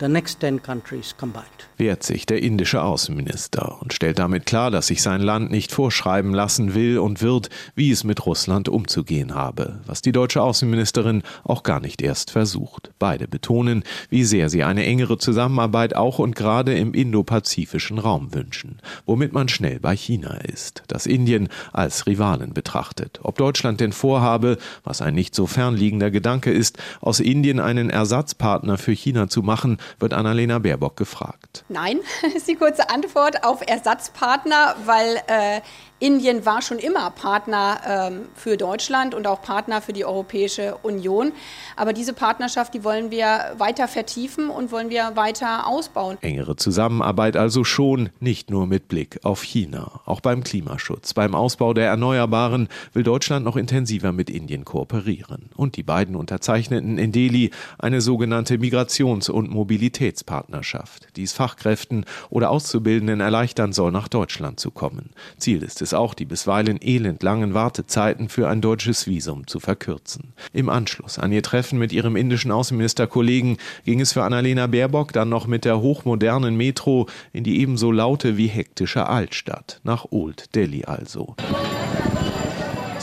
the 0.00 0.08
next 0.08 0.40
10 0.40 0.62
countries 0.62 1.14
combined. 1.16 1.46
Wehrt 1.76 2.02
sich 2.02 2.26
der 2.26 2.42
indische 2.42 2.82
Außenminister 2.82 3.80
und 3.80 3.92
stellt 3.92 4.18
damit 4.18 4.46
klar, 4.46 4.70
dass 4.70 4.86
sich 4.88 5.02
sein 5.02 5.20
Land 5.20 5.50
nicht 5.50 5.72
vorschreiben 5.72 6.32
lassen 6.32 6.74
will 6.74 6.98
und 6.98 7.22
wird, 7.22 7.50
wie 7.74 7.90
es 7.90 8.02
mit 8.02 8.24
Russland 8.24 8.68
umzugehen 8.68 9.34
habe, 9.34 9.80
was 9.86 10.02
die 10.02 10.12
deutsche 10.12 10.42
Außenministerin 10.42 11.22
auch 11.44 11.62
gar 11.62 11.80
nicht 11.80 12.02
erst 12.02 12.30
versucht. 12.30 12.90
Beide 12.98 13.28
betonen, 13.28 13.84
wie 14.08 14.24
sehr 14.24 14.48
sie 14.48 14.64
eine 14.64 14.86
engere 14.86 15.18
Zusammenarbeit 15.18 15.94
auch 15.94 16.18
und 16.18 16.34
gerade 16.34 16.74
im 16.74 16.94
indopazifischen 16.94 17.98
Raum 17.98 18.34
wünschen, 18.34 18.80
womit 19.04 19.32
man 19.32 19.48
schnell 19.48 19.78
bei 19.78 19.94
China 19.94 20.38
ist, 20.38 20.82
das 20.88 21.06
Indien 21.06 21.48
als 21.72 22.06
Rivalen 22.06 22.54
betrachtet. 22.54 23.20
Ob 23.22 23.36
Deutschland 23.36 23.80
denn 23.80 23.92
vorhabe, 23.92 24.56
was 24.82 25.02
ein 25.02 25.14
nicht 25.14 25.34
so 25.34 25.46
fernliegender 25.46 26.10
Gedanke 26.10 26.50
ist, 26.50 26.78
aus 27.00 27.20
Indien 27.20 27.60
einen 27.60 27.90
Ersatzpartner 27.90 28.78
für 28.78 28.92
China 28.92 29.28
zu 29.28 29.42
machen, 29.42 29.75
wird 29.98 30.12
Annalena 30.12 30.58
Baerbock 30.58 30.96
gefragt. 30.96 31.64
Nein, 31.68 32.00
ist 32.34 32.48
die 32.48 32.56
kurze 32.56 32.90
Antwort 32.90 33.44
auf 33.44 33.60
Ersatzpartner, 33.66 34.76
weil 34.84 35.16
äh, 35.26 35.60
Indien 35.98 36.44
war 36.44 36.60
schon 36.60 36.78
immer 36.78 37.10
Partner 37.10 37.80
ähm, 37.86 38.20
für 38.34 38.58
Deutschland 38.58 39.14
und 39.14 39.26
auch 39.26 39.40
Partner 39.40 39.80
für 39.80 39.94
die 39.94 40.04
Europäische 40.04 40.76
Union. 40.82 41.32
Aber 41.74 41.94
diese 41.94 42.12
Partnerschaft, 42.12 42.74
die 42.74 42.84
wollen 42.84 43.10
wir 43.10 43.54
weiter 43.56 43.88
vertiefen 43.88 44.50
und 44.50 44.70
wollen 44.72 44.90
wir 44.90 45.12
weiter 45.14 45.66
ausbauen. 45.66 46.18
Engere 46.20 46.56
Zusammenarbeit 46.56 47.38
also 47.38 47.64
schon, 47.64 48.10
nicht 48.20 48.50
nur 48.50 48.66
mit 48.66 48.88
Blick 48.88 49.20
auf 49.22 49.42
China. 49.42 50.02
Auch 50.04 50.20
beim 50.20 50.44
Klimaschutz, 50.44 51.14
beim 51.14 51.34
Ausbau 51.34 51.72
der 51.72 51.86
Erneuerbaren 51.86 52.68
will 52.92 53.02
Deutschland 53.02 53.46
noch 53.46 53.56
intensiver 53.56 54.12
mit 54.12 54.28
Indien 54.28 54.66
kooperieren. 54.66 55.48
Und 55.56 55.76
die 55.76 55.82
beiden 55.82 56.14
unterzeichneten 56.14 56.98
in 56.98 57.10
Delhi 57.10 57.52
eine 57.78 58.02
sogenannte 58.02 58.56
Migrations- 58.56 59.30
und 59.30 59.48
Mobilitätspartnerschaft, 59.66 61.08
die 61.16 61.24
es 61.24 61.32
Fachkräften 61.32 62.04
oder 62.30 62.50
Auszubildenden 62.50 63.18
erleichtern 63.18 63.72
soll, 63.72 63.90
nach 63.90 64.06
Deutschland 64.06 64.60
zu 64.60 64.70
kommen. 64.70 65.10
Ziel 65.38 65.64
ist 65.64 65.82
es 65.82 65.92
auch, 65.92 66.14
die 66.14 66.24
bisweilen 66.24 66.78
elendlangen 66.80 67.52
Wartezeiten 67.52 68.28
für 68.28 68.48
ein 68.48 68.60
deutsches 68.60 69.08
Visum 69.08 69.48
zu 69.48 69.58
verkürzen. 69.58 70.34
Im 70.52 70.68
Anschluss 70.68 71.18
an 71.18 71.32
ihr 71.32 71.42
Treffen 71.42 71.80
mit 71.80 71.92
ihrem 71.92 72.14
indischen 72.14 72.52
Außenministerkollegen 72.52 73.56
ging 73.84 74.00
es 74.00 74.12
für 74.12 74.22
Annalena 74.22 74.68
Baerbock 74.68 75.12
dann 75.12 75.30
noch 75.30 75.48
mit 75.48 75.64
der 75.64 75.80
hochmodernen 75.80 76.56
Metro 76.56 77.08
in 77.32 77.42
die 77.42 77.60
ebenso 77.60 77.90
laute 77.90 78.36
wie 78.36 78.46
hektische 78.46 79.08
Altstadt, 79.08 79.80
nach 79.82 80.06
Old 80.10 80.54
Delhi 80.54 80.84
also 80.84 81.34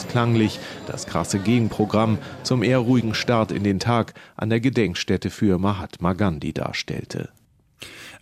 klanglich 0.09 0.59
das 0.87 1.05
krasse 1.05 1.39
Gegenprogramm 1.39 2.17
zum 2.43 2.63
eher 2.63 2.79
ruhigen 2.79 3.13
Start 3.13 3.51
in 3.51 3.63
den 3.63 3.79
Tag 3.79 4.13
an 4.35 4.49
der 4.49 4.59
Gedenkstätte 4.59 5.29
für 5.29 5.57
Mahatma 5.59 6.13
Gandhi 6.13 6.53
darstellte. 6.53 7.29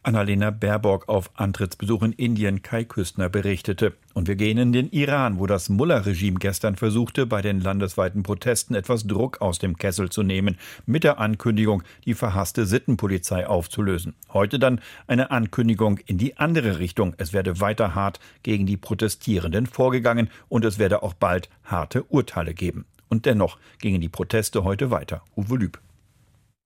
Annalena 0.03 0.49
Baerbock 0.49 1.07
auf 1.09 1.29
Antrittsbesuch 1.35 2.01
in 2.01 2.13
Indien 2.13 2.63
Kai 2.63 2.83
Küstner 2.83 3.29
berichtete. 3.29 3.93
Und 4.15 4.27
wir 4.27 4.35
gehen 4.35 4.57
in 4.57 4.73
den 4.73 4.89
Iran, 4.89 5.37
wo 5.37 5.45
das 5.45 5.69
Mullah-Regime 5.69 6.39
gestern 6.39 6.75
versuchte, 6.75 7.27
bei 7.27 7.43
den 7.43 7.61
landesweiten 7.61 8.23
Protesten 8.23 8.73
etwas 8.73 9.05
Druck 9.05 9.41
aus 9.41 9.59
dem 9.59 9.77
Kessel 9.77 10.09
zu 10.09 10.23
nehmen, 10.23 10.57
mit 10.87 11.03
der 11.03 11.19
Ankündigung, 11.19 11.83
die 12.05 12.15
verhasste 12.15 12.65
Sittenpolizei 12.65 13.45
aufzulösen. 13.45 14.15
Heute 14.33 14.57
dann 14.57 14.81
eine 15.05 15.29
Ankündigung 15.29 15.99
in 16.07 16.17
die 16.17 16.37
andere 16.37 16.79
Richtung. 16.79 17.13
Es 17.17 17.31
werde 17.31 17.59
weiter 17.59 17.93
hart 17.93 18.19
gegen 18.41 18.65
die 18.65 18.77
Protestierenden 18.77 19.67
vorgegangen 19.67 20.31
und 20.49 20.65
es 20.65 20.79
werde 20.79 21.03
auch 21.03 21.13
bald 21.13 21.47
harte 21.63 22.03
Urteile 22.05 22.55
geben. 22.55 22.85
Und 23.07 23.27
dennoch 23.27 23.59
gingen 23.77 24.01
die 24.01 24.09
Proteste 24.09 24.63
heute 24.63 24.89
weiter. 24.89 25.21
Uwe 25.35 25.57
Lüb. 25.57 25.79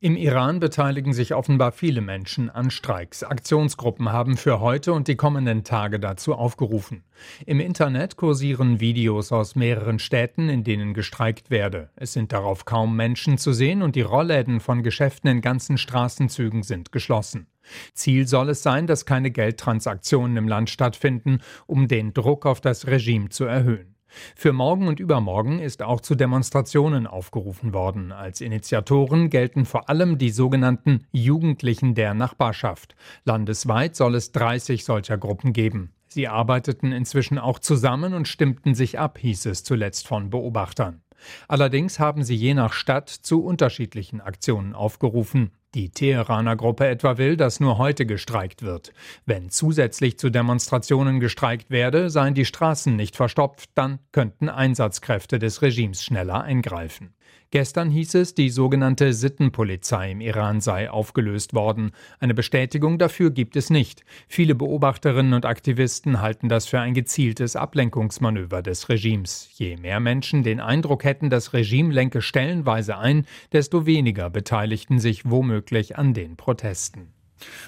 Im 0.02 0.18
Iran 0.18 0.60
beteiligen 0.60 1.14
sich 1.14 1.34
offenbar 1.34 1.72
viele 1.72 2.02
Menschen 2.02 2.50
an 2.50 2.70
Streiks. 2.70 3.24
Aktionsgruppen 3.24 4.12
haben 4.12 4.36
für 4.36 4.60
heute 4.60 4.92
und 4.92 5.08
die 5.08 5.16
kommenden 5.16 5.64
Tage 5.64 6.02
dazu 6.02 6.36
aufgerufen. 6.36 7.06
Im 7.46 7.62
Internet 7.62 8.18
kursieren 8.18 8.82
Videos 8.82 9.32
aus 9.32 9.56
mehreren 9.56 10.00
Städten, 10.00 10.50
in 10.50 10.66
denen 10.66 10.94
gestreikt 10.94 11.50
werde. 11.50 11.92
Es 11.96 12.12
sind 12.12 12.34
darauf 12.34 12.66
kaum 12.66 12.98
Menschen 12.98 13.38
zu 13.38 13.54
sehen 13.54 13.82
und 13.82 13.96
die 13.96 14.02
Rollläden 14.02 14.60
von 14.60 14.84
Geschäften 14.84 15.30
in 15.30 15.40
ganzen 15.40 15.78
Straßenzügen 15.78 16.64
sind 16.64 16.92
geschlossen. 16.92 17.48
Ziel 17.94 18.28
soll 18.28 18.50
es 18.50 18.62
sein, 18.62 18.88
dass 18.88 19.06
keine 19.06 19.32
Geldtransaktionen 19.32 20.36
im 20.36 20.50
Land 20.50 20.70
stattfinden, 20.70 21.40
um 21.68 21.88
den 21.88 22.14
Druck 22.14 22.46
auf 22.46 22.60
das 22.60 22.86
Regime 22.86 23.30
zu 23.30 23.46
erhöhen. 23.46 23.95
Für 24.36 24.54
morgen 24.54 24.88
und 24.88 25.00
übermorgen 25.00 25.60
ist 25.60 25.84
auch 25.84 26.02
zu 26.02 26.16
Demonstrationen 26.16 27.08
aufgerufen 27.08 27.74
worden. 27.74 28.12
Als 28.12 28.42
Initiatoren 28.42 29.30
gelten 29.30 29.66
vor 29.66 29.90
allem 29.90 30.18
die 30.18 30.30
sogenannten 30.30 31.06
Jugendlichen 31.12 31.96
der 31.96 32.14
Nachbarschaft. 32.14 32.96
Landesweit 33.24 33.96
soll 33.96 34.16
es 34.16 34.32
30 34.32 34.86
solcher 34.86 35.18
Gruppen 35.18 35.54
geben. 35.54 35.92
Sie 36.08 36.28
arbeiteten 36.28 36.92
inzwischen 36.92 37.38
auch 37.38 37.60
zusammen 37.60 38.14
und 38.14 38.28
stimmten 38.28 38.74
sich 38.74 39.00
ab, 39.00 39.18
hieß 39.20 39.48
es 39.48 39.64
zuletzt 39.64 40.08
von 40.08 40.30
Beobachtern. 40.30 41.02
Allerdings 41.48 42.00
haben 42.00 42.24
sie 42.24 42.36
je 42.36 42.54
nach 42.54 42.74
Stadt 42.74 43.10
zu 43.10 43.44
unterschiedlichen 43.44 44.22
Aktionen 44.22 44.74
aufgerufen. 44.74 45.52
Die 45.76 45.90
Teheraner 45.90 46.56
Gruppe 46.56 46.88
etwa 46.88 47.18
will, 47.18 47.36
dass 47.36 47.60
nur 47.60 47.78
heute 47.78 48.06
gestreikt 48.06 48.62
wird. 48.62 48.94
Wenn 49.26 49.50
zusätzlich 49.50 50.18
zu 50.18 50.30
Demonstrationen 50.30 51.20
gestreikt 51.20 51.70
werde, 51.70 52.10
seien 52.10 52.34
die 52.34 52.46
Straßen 52.46 52.96
nicht 52.96 53.18
verstopft, 53.18 53.72
dann 53.76 54.00
könnten 54.14 54.48
Einsatzkräfte 54.48 55.38
des 55.38 55.62
Regimes 55.62 56.02
schneller 56.02 56.42
eingreifen. 56.42 57.14
Gestern 57.52 57.90
hieß 57.90 58.16
es, 58.16 58.34
die 58.34 58.50
sogenannte 58.50 59.14
Sittenpolizei 59.14 60.12
im 60.12 60.20
Iran 60.20 60.60
sei 60.60 60.90
aufgelöst 60.90 61.54
worden. 61.54 61.92
Eine 62.20 62.34
Bestätigung 62.34 62.98
dafür 62.98 63.32
gibt 63.32 63.56
es 63.56 63.70
nicht. 63.70 64.04
Viele 64.28 64.56
Beobachterinnen 64.56 65.34
und 65.34 65.46
Aktivisten 65.46 66.22
halten 66.22 66.50
das 66.50 66.66
für 66.66 66.80
ein 66.80 66.94
gezieltes 66.94 67.56
Ablenkungsmanöver 67.56 68.62
des 68.62 68.90
Regimes. 68.90 69.50
Je 69.54 69.78
mehr 69.78 70.00
Menschen 70.00 70.44
den 70.44 70.60
Eindruck 70.60 71.04
hätten, 71.04 71.30
das 71.30 71.54
Regime 71.54 71.94
lenke 71.94 72.22
stellenweise 72.22 72.98
ein, 72.98 73.26
desto 73.54 73.86
weniger 73.86 74.30
beteiligten 74.30 75.00
sich 75.00 75.30
womöglich 75.30 75.98
an 75.98 76.14
den 76.14 76.36
Protesten. 76.36 77.14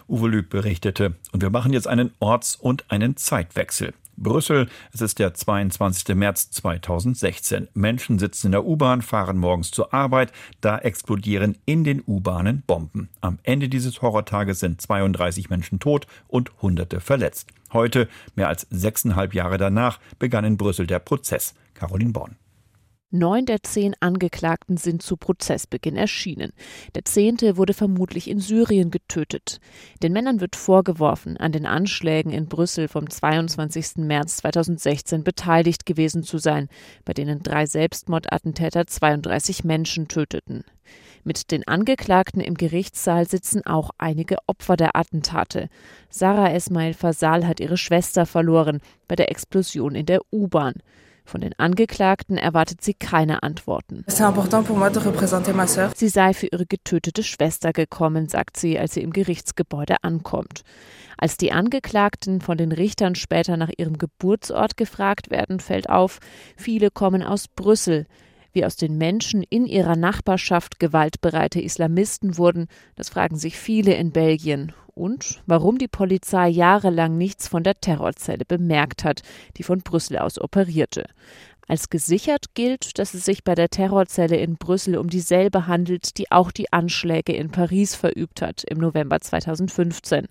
Uwe 0.08 0.28
Lüb 0.28 0.50
berichtete. 0.50 1.16
Und 1.32 1.42
wir 1.42 1.50
machen 1.50 1.74
jetzt 1.74 1.88
einen 1.88 2.12
Orts- 2.20 2.56
und 2.56 2.90
einen 2.90 3.16
Zeitwechsel. 3.16 3.94
Brüssel. 4.18 4.68
Es 4.92 5.02
ist 5.02 5.20
der 5.20 5.34
22. 5.34 6.16
März 6.16 6.52
2016. 6.52 7.68
Menschen 7.74 8.20
sitzen 8.20 8.48
in 8.48 8.52
der 8.52 8.66
U-Bahn, 8.66 9.02
fahren 9.02 9.38
morgens 9.38 9.72
zur 9.72 9.94
Arbeit. 9.94 10.32
Da 10.62 10.78
explodieren 10.80 11.58
in 11.66 11.84
den 11.84 12.04
U-Bahnen 12.06 12.64
Bomben. 12.66 13.10
Am 13.22 13.40
Ende 13.44 13.70
dieses 13.70 14.02
Horrortages 14.02 14.60
sind 14.60 14.82
32 14.82 15.50
Menschen 15.50 15.80
tot 15.80 16.08
und 16.28 16.52
Hunderte 16.62 17.00
verletzt. 17.00 17.50
Heute, 17.72 18.08
mehr 18.36 18.48
als 18.48 18.68
sechseinhalb 18.70 19.34
Jahre 19.34 19.58
danach, 19.58 20.00
begann 20.20 20.46
in 20.46 20.58
Brüssel 20.58 20.88
der 20.88 21.00
Prozess. 21.00 21.54
Caroline 21.74 22.12
Born. 22.12 22.36
Neun 23.10 23.46
der 23.46 23.64
zehn 23.64 23.96
Angeklagten 24.02 24.76
sind 24.76 25.02
zu 25.02 25.16
Prozessbeginn 25.16 25.96
erschienen. 25.96 26.52
Der 26.94 27.06
zehnte 27.06 27.56
wurde 27.56 27.74
vermutlich 27.74 28.30
in 28.30 28.40
Syrien 28.40 28.92
getötet. 28.92 29.62
Den 30.04 30.12
Männern 30.12 30.42
wird 30.42 30.58
vorgeworfen, 30.58 31.38
an 31.38 31.54
den 31.54 31.66
Anschlägen 31.66 32.34
in 32.34 32.48
Brüssel 32.50 32.90
vom 32.90 33.10
22. 33.10 34.06
März 34.06 34.38
2016 34.38 35.24
beteiligt 35.24 35.86
gewesen 35.86 36.24
zu 36.24 36.38
sein, 36.38 36.68
bei 37.06 37.14
denen 37.14 37.42
drei 37.42 37.66
Selbstmordattentäter 37.66 38.88
32 38.88 39.64
Menschen 39.64 40.10
töteten. 40.10 40.66
Mit 41.24 41.52
den 41.52 41.66
Angeklagten 41.66 42.42
im 42.42 42.56
Gerichtssaal 42.56 43.26
sitzen 43.26 43.66
auch 43.66 43.92
einige 43.98 44.36
Opfer 44.48 44.76
der 44.76 44.98
Attentate. 44.98 45.70
Sarah 46.10 46.52
Esmail 46.52 46.94
Fasal 46.94 47.48
hat 47.48 47.62
ihre 47.62 47.78
Schwester 47.78 48.26
verloren 48.26 48.82
bei 49.08 49.16
der 49.16 49.32
Explosion 49.32 49.96
in 49.96 50.06
der 50.06 50.20
U-Bahn. 50.30 50.74
Von 51.28 51.42
den 51.42 51.54
Angeklagten 51.60 52.38
erwartet 52.38 52.82
sie 52.82 52.94
keine 52.94 53.44
Antworten. 53.44 54.06
Sie 55.94 56.08
sei 56.08 56.34
für 56.34 56.48
ihre 56.48 56.66
getötete 56.66 57.22
Schwester 57.22 57.74
gekommen, 57.74 58.30
sagt 58.30 58.56
sie, 58.56 58.80
als 58.80 58.94
sie 58.94 59.02
im 59.02 59.12
Gerichtsgebäude 59.12 59.98
ankommt. 60.04 60.62
Als 61.18 61.36
die 61.36 61.52
Angeklagten 61.52 62.40
von 62.40 62.58
den 62.58 62.72
Richtern 62.72 63.16
später 63.16 63.58
nach 63.58 63.72
ihrem 63.78 63.98
Geburtsort 63.98 64.78
gefragt 64.78 65.30
werden, 65.30 65.60
fällt 65.60 65.90
auf, 65.90 66.20
viele 66.56 66.92
kommen 66.92 67.24
aus 67.24 67.50
Brüssel. 67.50 68.06
Wie 68.54 68.64
aus 68.64 68.78
den 68.78 68.98
Menschen 68.98 69.44
in 69.44 69.66
ihrer 69.66 69.98
Nachbarschaft 69.98 70.80
gewaltbereite 70.80 71.60
Islamisten 71.60 72.38
wurden, 72.38 72.68
das 72.96 73.10
fragen 73.10 73.38
sich 73.38 73.58
viele 73.58 73.96
in 73.96 74.12
Belgien 74.12 74.72
und 74.98 75.42
warum 75.46 75.78
die 75.78 75.88
Polizei 75.88 76.50
jahrelang 76.50 77.18
nichts 77.18 77.48
von 77.48 77.64
der 77.64 77.80
Terrorzelle 77.80 78.46
bemerkt 78.46 79.04
hat, 79.04 79.22
die 79.58 79.64
von 79.64 79.80
Brüssel 79.80 80.18
aus 80.18 80.40
operierte. 80.40 81.06
Als 81.70 81.90
gesichert 81.90 82.54
gilt, 82.54 82.98
dass 82.98 83.14
es 83.14 83.26
sich 83.26 83.44
bei 83.44 83.54
der 83.54 83.70
Terrorzelle 83.70 84.38
in 84.38 84.56
Brüssel 84.56 84.98
um 84.98 85.10
dieselbe 85.10 85.68
handelt, 85.68 86.18
die 86.18 86.32
auch 86.32 86.52
die 86.52 86.72
Anschläge 86.72 87.34
in 87.34 87.52
Paris 87.52 87.94
verübt 87.94 88.42
hat 88.42 88.64
im 88.64 88.78
November 88.78 89.20
2015. 89.20 90.28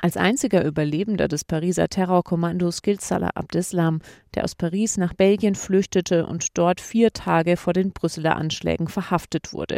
Als 0.00 0.16
einziger 0.16 0.64
Überlebender 0.64 1.28
des 1.28 1.44
Pariser 1.44 1.88
Terrorkommandos 1.88 2.80
gilt 2.80 3.02
Salah 3.02 3.32
Abdeslam, 3.34 4.00
der 4.34 4.44
aus 4.44 4.54
Paris 4.54 4.96
nach 4.96 5.12
Belgien 5.12 5.54
flüchtete 5.54 6.24
und 6.26 6.56
dort 6.56 6.80
vier 6.80 7.12
Tage 7.12 7.58
vor 7.58 7.74
den 7.74 7.92
Brüsseler 7.92 8.36
Anschlägen 8.36 8.88
verhaftet 8.88 9.52
wurde. 9.52 9.76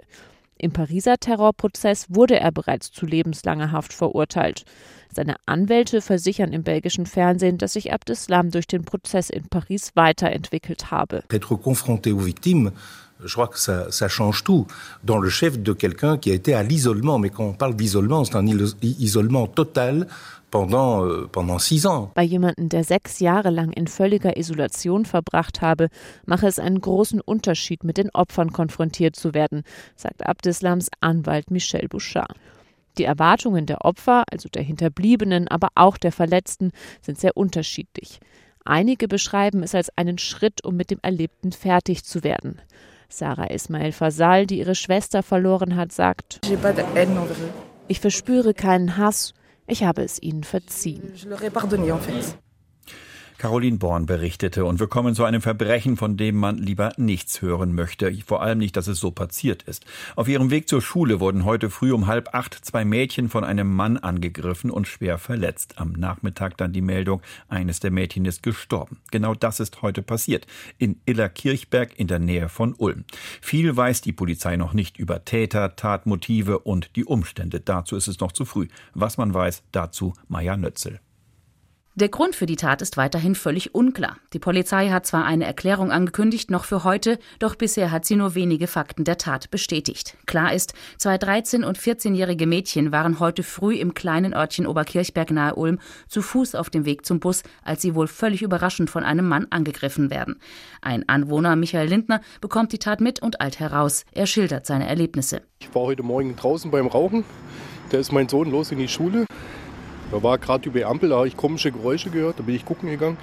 Im 0.63 0.71
Pariser 0.71 1.17
Terrorprozess 1.19 2.07
wurde 2.09 2.39
er 2.39 2.53
bereits 2.53 2.93
zu 2.93 3.05
lebenslanger 3.05 3.73
Haft 3.73 3.93
verurteilt. 3.93 4.65
Seine 5.13 5.35
Anwälte 5.45 6.01
versichern 6.01 6.53
im 6.53 6.63
belgischen 6.63 7.05
Fernsehen, 7.05 7.59
dass 7.59 7.73
sich 7.73 7.93
Abdeslam 7.93 8.53
durch 8.53 8.69
den 8.69 8.85
Prozess 8.85 9.29
in 9.29 9.49
Paris 9.49 9.91
weiterentwickelt 9.97 10.93
habe. 10.93 11.25
Être 11.33 11.57
confronté 11.57 12.13
aux 12.13 12.25
victimes 12.25 12.71
je 13.25 13.35
crois 13.35 13.47
que 13.47 13.59
ça, 13.59 13.91
ça, 13.93 14.09
change 14.09 14.43
tout. 14.43 14.67
Dans 15.05 15.19
le 15.19 15.29
chef 15.29 15.57
de 15.57 15.73
quelqu'un 15.73 16.19
qui 16.19 16.33
a 16.33 16.35
été 16.35 16.55
à 16.55 16.65
l'isolement, 16.65 17.21
mais 17.21 17.31
quand 17.31 17.45
on 17.45 17.53
parle 17.53 17.77
d'isolement, 17.77 18.25
c'est 18.25 18.35
un 18.35 18.45
isolement 18.83 19.47
total 19.47 20.09
pendant, 20.53 21.05
euh, 21.05 21.27
pendant 21.27 21.59
six 21.59 21.85
ans. 21.85 22.11
Bei 22.15 22.23
jemandem, 22.23 22.69
der 22.69 22.85
sechs 22.85 23.19
Jahre 23.19 23.51
lang 23.51 23.73
in 23.73 23.89
völliger 23.89 24.37
Isolation 24.37 25.05
verbracht 25.05 25.61
habe, 25.61 25.89
mache 26.25 26.47
es 26.47 26.61
einen 26.61 26.81
großen 26.81 27.21
Unterschied, 27.21 27.83
mit 27.83 27.97
den 27.97 28.11
Opfern 28.11 28.53
konfrontiert 28.53 29.17
zu 29.17 29.35
werden, 29.35 29.65
sagt 29.97 30.25
Abdeslams 30.25 30.89
Anwalt 31.01 31.51
Michel 31.51 31.89
Bouchard. 31.89 32.37
Die 32.99 33.05
Erwartungen 33.05 33.67
der 33.67 33.85
Opfer, 33.85 34.25
also 34.31 34.49
der 34.49 34.63
Hinterbliebenen, 34.63 35.49
aber 35.49 35.69
auch 35.75 35.97
der 35.97 36.13
Verletzten, 36.13 36.71
sind 37.01 37.19
sehr 37.19 37.37
unterschiedlich. 37.37 38.21
Einige 38.65 39.09
beschreiben 39.09 39.63
es 39.63 39.75
als 39.75 39.91
einen 39.97 40.19
Schritt, 40.19 40.65
um 40.65 40.77
mit 40.77 40.91
dem 40.91 40.99
Erlebten 41.03 41.53
fertig 41.53 42.05
zu 42.05 42.23
werden. 42.23 42.61
Sarah 43.09 43.47
Ismail 43.47 43.93
Fasal, 43.93 44.47
die 44.47 44.59
ihre 44.59 44.75
Schwester 44.75 45.23
verloren 45.23 45.75
hat, 45.75 45.91
sagt: 45.91 46.41
Ich 47.89 48.01
verspüre 48.01 48.55
keinen 48.55 48.97
Hass, 48.99 49.35
ich 49.67 49.85
habe 49.85 50.03
es 50.03 50.21
ihnen 50.21 50.45
verziehen. 50.45 51.13
Caroline 53.43 53.79
Born 53.79 54.07
berichtete 54.07 54.65
und 54.65 54.79
wir 54.79 54.87
kommen 54.87 55.17
zu 55.17 55.25
einem 55.25 55.43
Verbrechen, 55.43 55.97
von 55.97 56.17
dem 56.17 56.37
man 56.37 56.59
lieber 56.59 56.93
nichts 56.97 57.43
hören 57.43 57.75
möchte. 57.75 58.17
Vor 58.25 58.41
allem 58.41 58.59
nicht, 58.59 58.77
dass 58.77 58.87
es 58.87 59.01
so 59.01 59.11
passiert 59.11 59.65
ist. 59.65 59.85
Auf 60.15 60.29
ihrem 60.29 60.53
Weg 60.53 60.69
zur 60.69 60.81
Schule 60.81 61.19
wurden 61.19 61.45
heute 61.45 61.69
früh 61.69 61.91
um 61.91 62.07
halb 62.07 62.37
acht 62.37 62.55
zwei 62.65 62.85
Mädchen 62.85 63.29
von 63.29 63.43
einem 63.43 63.75
Mann 63.75 63.97
angegriffen 63.97 64.71
und 64.71 64.87
schwer 64.87 65.19
verletzt. 65.19 65.81
Am 65.81 65.91
Nachmittag 65.91 66.57
dann 66.57 66.73
die 66.73 66.83
Meldung, 66.83 67.21
eines 67.49 67.81
der 67.81 67.91
Mädchen 67.91 68.27
ist 68.27 68.45
gestorben. 68.45 69.01
Genau 69.11 69.35
das 69.35 69.59
ist 69.59 69.83
heute 69.83 70.03
passiert. 70.03 70.47
In 70.79 71.01
Illerkirchberg 71.05 71.99
in 71.99 72.07
der 72.07 72.21
Nähe 72.21 72.49
von 72.49 72.75
Ulm. 72.75 73.05
Viel 73.41 73.77
weiß 73.77 74.03
die 74.03 74.13
Polizei 74.13 74.55
noch 74.55 74.73
nicht 74.73 74.99
über 74.99 75.25
Täter, 75.25 75.75
Tatmotive 75.75 76.61
und 76.61 76.95
die 76.95 77.05
Umstände. 77.05 77.59
Dazu 77.59 77.97
ist 77.97 78.07
es 78.07 78.21
noch 78.21 78.31
zu 78.31 78.45
früh. 78.45 78.69
Was 78.95 79.19
man 79.19 79.35
weiß, 79.35 79.65
dazu 79.73 80.13
Maya 80.29 80.57
Nötzel. 80.57 81.01
Der 81.95 82.09
Grund 82.09 82.35
für 82.35 82.47
die 82.47 82.57
Tat 82.57 82.81
ist 82.81 82.97
weiterhin 82.97 83.35
völlig 83.35 83.75
unklar. 83.75 84.17
Die 84.33 84.39
Polizei 84.39 84.89
hat 84.89 85.05
zwar 85.05 85.27
eine 85.27 85.45
Erklärung 85.45 85.93
angekündigt, 85.93 86.51
noch 86.51 86.65
für 86.65 86.85
heute, 86.85 87.19
doch 87.39 87.55
bisher 87.55 87.91
hat 87.91 88.07
sie 88.07 88.17
nur 88.17 88.35
wenige 88.35 88.67
Fakten 88.67 89.05
der 89.05 89.19
Tat 89.19 89.51
bestätigt. 89.51 90.17
Klar 90.25 90.55
ist, 90.55 90.73
zwei 90.97 91.17
13- 91.17 91.67
und 91.67 91.79
14-jährige 91.79 92.47
Mädchen 92.47 92.93
waren 92.93 93.21
heute 93.21 93.43
früh 93.43 93.75
im 93.75 93.93
kleinen 93.93 94.33
Örtchen 94.33 94.67
Oberkirchberg 94.67 95.33
nahe 95.33 95.55
Ulm 95.55 95.81
zu 96.09 96.23
Fuß 96.23 96.55
auf 96.55 96.71
dem 96.71 96.87
Weg 96.87 97.05
zum 97.05 97.21
Bus, 97.21 97.43
als 97.63 97.83
sie 97.83 97.95
wohl 97.95 98.07
völlig 98.07 98.41
überraschend 98.41 98.89
von 98.89 99.05
einem 99.05 99.29
Mann 99.29 99.49
angegriffen 99.51 100.09
werden. 100.09 100.41
Ein 100.81 101.07
Anwohner, 101.11 101.57
Michael 101.57 101.89
Lindner, 101.89 102.23
bekommt 102.41 102.73
die 102.73 102.79
Tat 102.79 103.03
mit 103.03 103.21
und 103.21 103.43
eilt 103.43 103.61
heraus. 103.61 104.07
Er 104.13 104.27
schildert 104.27 104.65
seine 104.65 104.89
Erlebnisse. 104.89 105.43
Ich 105.61 105.75
war 105.75 105.83
heute 105.83 106.03
Morgen 106.03 106.37
draußen 106.37 106.71
beim 106.71 106.87
Rauchen. 106.87 107.23
Da 107.91 107.99
ist 107.99 108.13
mein 108.13 108.31
Sohn 108.31 108.51
los 108.51 108.73
in 108.73 108.79
die 108.79 108.89
Schule. 108.89 109.27
Da 110.13 110.23
war 110.23 110.37
gerade 110.37 110.69
über 110.69 110.79
die 110.79 110.85
Ampel, 110.85 111.09
da 111.09 111.17
habe 111.17 111.29
ich 111.29 111.39
komische 111.39 111.73
Geräusche 111.73 112.11
gehört, 112.11 112.39
da 112.39 112.43
bin 112.43 112.55
ich 112.55 112.67
gucken 112.67 112.91
gegangen. 112.91 113.17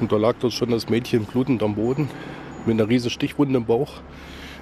Und 0.00 0.12
da 0.12 0.16
lag 0.16 0.34
dort 0.40 0.54
schon 0.54 0.70
das 0.70 0.88
Mädchen 0.88 1.26
blutend 1.26 1.62
am 1.62 1.74
Boden 1.74 2.08
mit 2.64 2.80
einer 2.80 2.88
riesigen 2.88 3.10
Stichwunde 3.10 3.58
im 3.58 3.66
Bauch. 3.66 3.92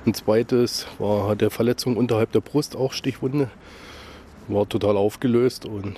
Ein 0.05 0.15
zweites 0.15 0.89
war, 0.99 1.29
hatte 1.29 1.51
Verletzung 1.51 1.97
unterhalb 1.97 2.33
der 2.33 2.41
Brust, 2.41 2.75
auch 2.75 2.93
Stichwunde. 2.93 3.51
War 4.49 4.69
total 4.69 4.97
aufgelöst 4.97 5.65
und 5.65 5.97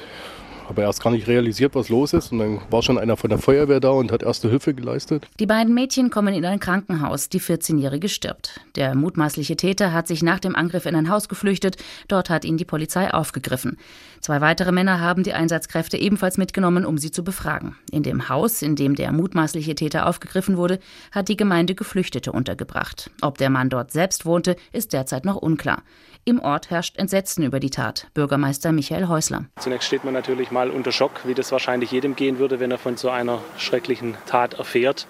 habe 0.68 0.82
erst 0.82 1.02
gar 1.02 1.10
nicht 1.10 1.26
realisiert, 1.26 1.74
was 1.74 1.88
los 1.88 2.12
ist. 2.12 2.32
Und 2.32 2.38
dann 2.38 2.60
war 2.70 2.82
schon 2.82 2.98
einer 2.98 3.16
von 3.16 3.30
der 3.30 3.38
Feuerwehr 3.38 3.80
da 3.80 3.90
und 3.90 4.12
hat 4.12 4.22
erste 4.22 4.48
Hilfe 4.48 4.74
geleistet. 4.74 5.26
Die 5.38 5.46
beiden 5.46 5.74
Mädchen 5.74 6.10
kommen 6.10 6.34
in 6.34 6.44
ein 6.44 6.60
Krankenhaus. 6.60 7.28
Die 7.28 7.40
14-Jährige 7.40 8.08
stirbt. 8.08 8.60
Der 8.74 8.94
mutmaßliche 8.94 9.56
Täter 9.56 9.92
hat 9.92 10.08
sich 10.08 10.22
nach 10.22 10.40
dem 10.40 10.56
Angriff 10.56 10.86
in 10.86 10.94
ein 10.94 11.10
Haus 11.10 11.28
geflüchtet. 11.28 11.76
Dort 12.08 12.30
hat 12.30 12.44
ihn 12.44 12.56
die 12.56 12.64
Polizei 12.64 13.12
aufgegriffen. 13.12 13.78
Zwei 14.20 14.40
weitere 14.40 14.72
Männer 14.72 15.00
haben 15.00 15.22
die 15.22 15.34
Einsatzkräfte 15.34 15.96
ebenfalls 15.96 16.38
mitgenommen, 16.38 16.84
um 16.84 16.98
sie 16.98 17.10
zu 17.10 17.22
befragen. 17.22 17.76
In 17.92 18.02
dem 18.02 18.28
Haus, 18.28 18.62
in 18.62 18.76
dem 18.76 18.94
der 18.94 19.12
mutmaßliche 19.12 19.74
Täter 19.74 20.06
aufgegriffen 20.06 20.56
wurde, 20.56 20.80
hat 21.12 21.28
die 21.28 21.36
Gemeinde 21.36 21.74
Geflüchtete 21.74 22.32
untergebracht. 22.32 23.10
Ob 23.20 23.38
der 23.38 23.50
Mann 23.50 23.70
dort 23.70 23.92
selbst 23.92 24.26
wohnte, 24.26 24.56
ist 24.72 24.92
derzeit 24.92 25.24
noch 25.24 25.36
unklar. 25.36 25.82
Im 26.24 26.40
Ort 26.40 26.70
herrscht 26.70 26.96
Entsetzen 26.98 27.44
über 27.44 27.60
die 27.60 27.70
Tat. 27.70 28.08
Bürgermeister 28.12 28.72
Michael 28.72 29.06
Häusler. 29.06 29.44
Zunächst 29.60 29.86
steht 29.86 30.04
man 30.04 30.12
natürlich 30.12 30.50
mal 30.56 30.70
unter 30.70 30.90
Schock, 30.90 31.20
wie 31.24 31.34
das 31.34 31.52
wahrscheinlich 31.52 31.90
jedem 31.90 32.16
gehen 32.16 32.38
würde, 32.38 32.60
wenn 32.60 32.70
er 32.70 32.78
von 32.78 32.96
so 32.96 33.10
einer 33.10 33.42
schrecklichen 33.58 34.16
Tat 34.24 34.54
erfährt. 34.54 35.06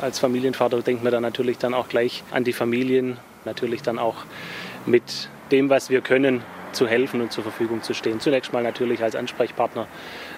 Als 0.00 0.20
Familienvater 0.20 0.80
denkt 0.82 1.02
man 1.02 1.10
dann 1.10 1.22
natürlich 1.24 1.58
dann 1.58 1.74
auch 1.74 1.88
gleich 1.88 2.22
an 2.30 2.44
die 2.44 2.52
Familien, 2.52 3.16
natürlich 3.44 3.82
dann 3.82 3.98
auch 3.98 4.18
mit 4.86 5.28
dem, 5.50 5.68
was 5.68 5.90
wir 5.90 6.00
können, 6.00 6.44
zu 6.70 6.86
helfen 6.86 7.20
und 7.20 7.32
zur 7.32 7.42
Verfügung 7.42 7.82
zu 7.82 7.92
stehen. 7.92 8.20
Zunächst 8.20 8.52
mal 8.52 8.62
natürlich 8.62 9.02
als 9.02 9.16
Ansprechpartner. 9.16 9.88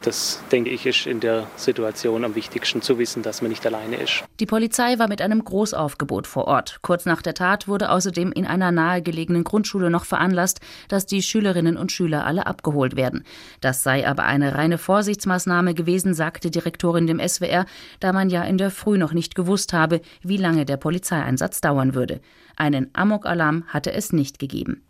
Das, 0.02 0.42
denke 0.52 0.70
ich, 0.70 0.86
ist 0.86 1.06
in 1.06 1.20
der 1.20 1.48
Situation 1.56 2.24
am 2.24 2.34
wichtigsten 2.34 2.82
zu 2.82 2.98
wissen, 2.98 3.22
dass 3.22 3.42
man 3.42 3.50
nicht 3.50 3.66
alleine 3.66 3.96
ist. 3.96 4.24
Die 4.40 4.46
Polizei 4.46 4.98
war 4.98 5.08
mit 5.08 5.20
einem 5.20 5.44
Großaufgebot 5.44 6.26
vor 6.26 6.46
Ort. 6.46 6.78
Kurz 6.82 7.06
nach 7.06 7.22
der 7.22 7.34
Tat 7.34 7.68
wurde 7.68 7.90
außerdem 7.90 8.32
in 8.32 8.46
einer 8.46 8.72
nahegelegenen 8.72 9.44
Grundschule 9.44 9.90
noch 9.90 10.04
veranlasst, 10.04 10.60
dass 10.88 11.06
die 11.06 11.22
Schülerinnen 11.22 11.76
und 11.76 11.92
Schüler 11.92 12.26
alle 12.26 12.46
abgeholt 12.46 12.96
werden. 12.96 13.24
Das 13.60 13.82
sei 13.82 14.06
aber 14.06 14.24
eine 14.24 14.54
reine 14.54 14.78
Vorsichtsmaßnahme 14.78 15.74
gewesen, 15.74 16.14
sagte 16.14 16.50
Direktorin 16.50 17.06
dem 17.06 17.20
SWR, 17.20 17.66
da 18.00 18.12
man 18.12 18.30
ja 18.30 18.42
in 18.42 18.58
der 18.58 18.70
Früh 18.70 18.98
noch 18.98 19.12
nicht 19.12 19.34
gewusst 19.34 19.72
habe, 19.72 20.00
wie 20.22 20.36
lange 20.36 20.64
der 20.64 20.76
Polizeieinsatz 20.76 21.60
dauern 21.60 21.94
würde. 21.94 22.20
Einen 22.56 22.90
Amok-Alarm 22.94 23.64
hatte 23.68 23.92
es 23.92 24.12
nicht 24.12 24.38
gegeben. 24.38 24.82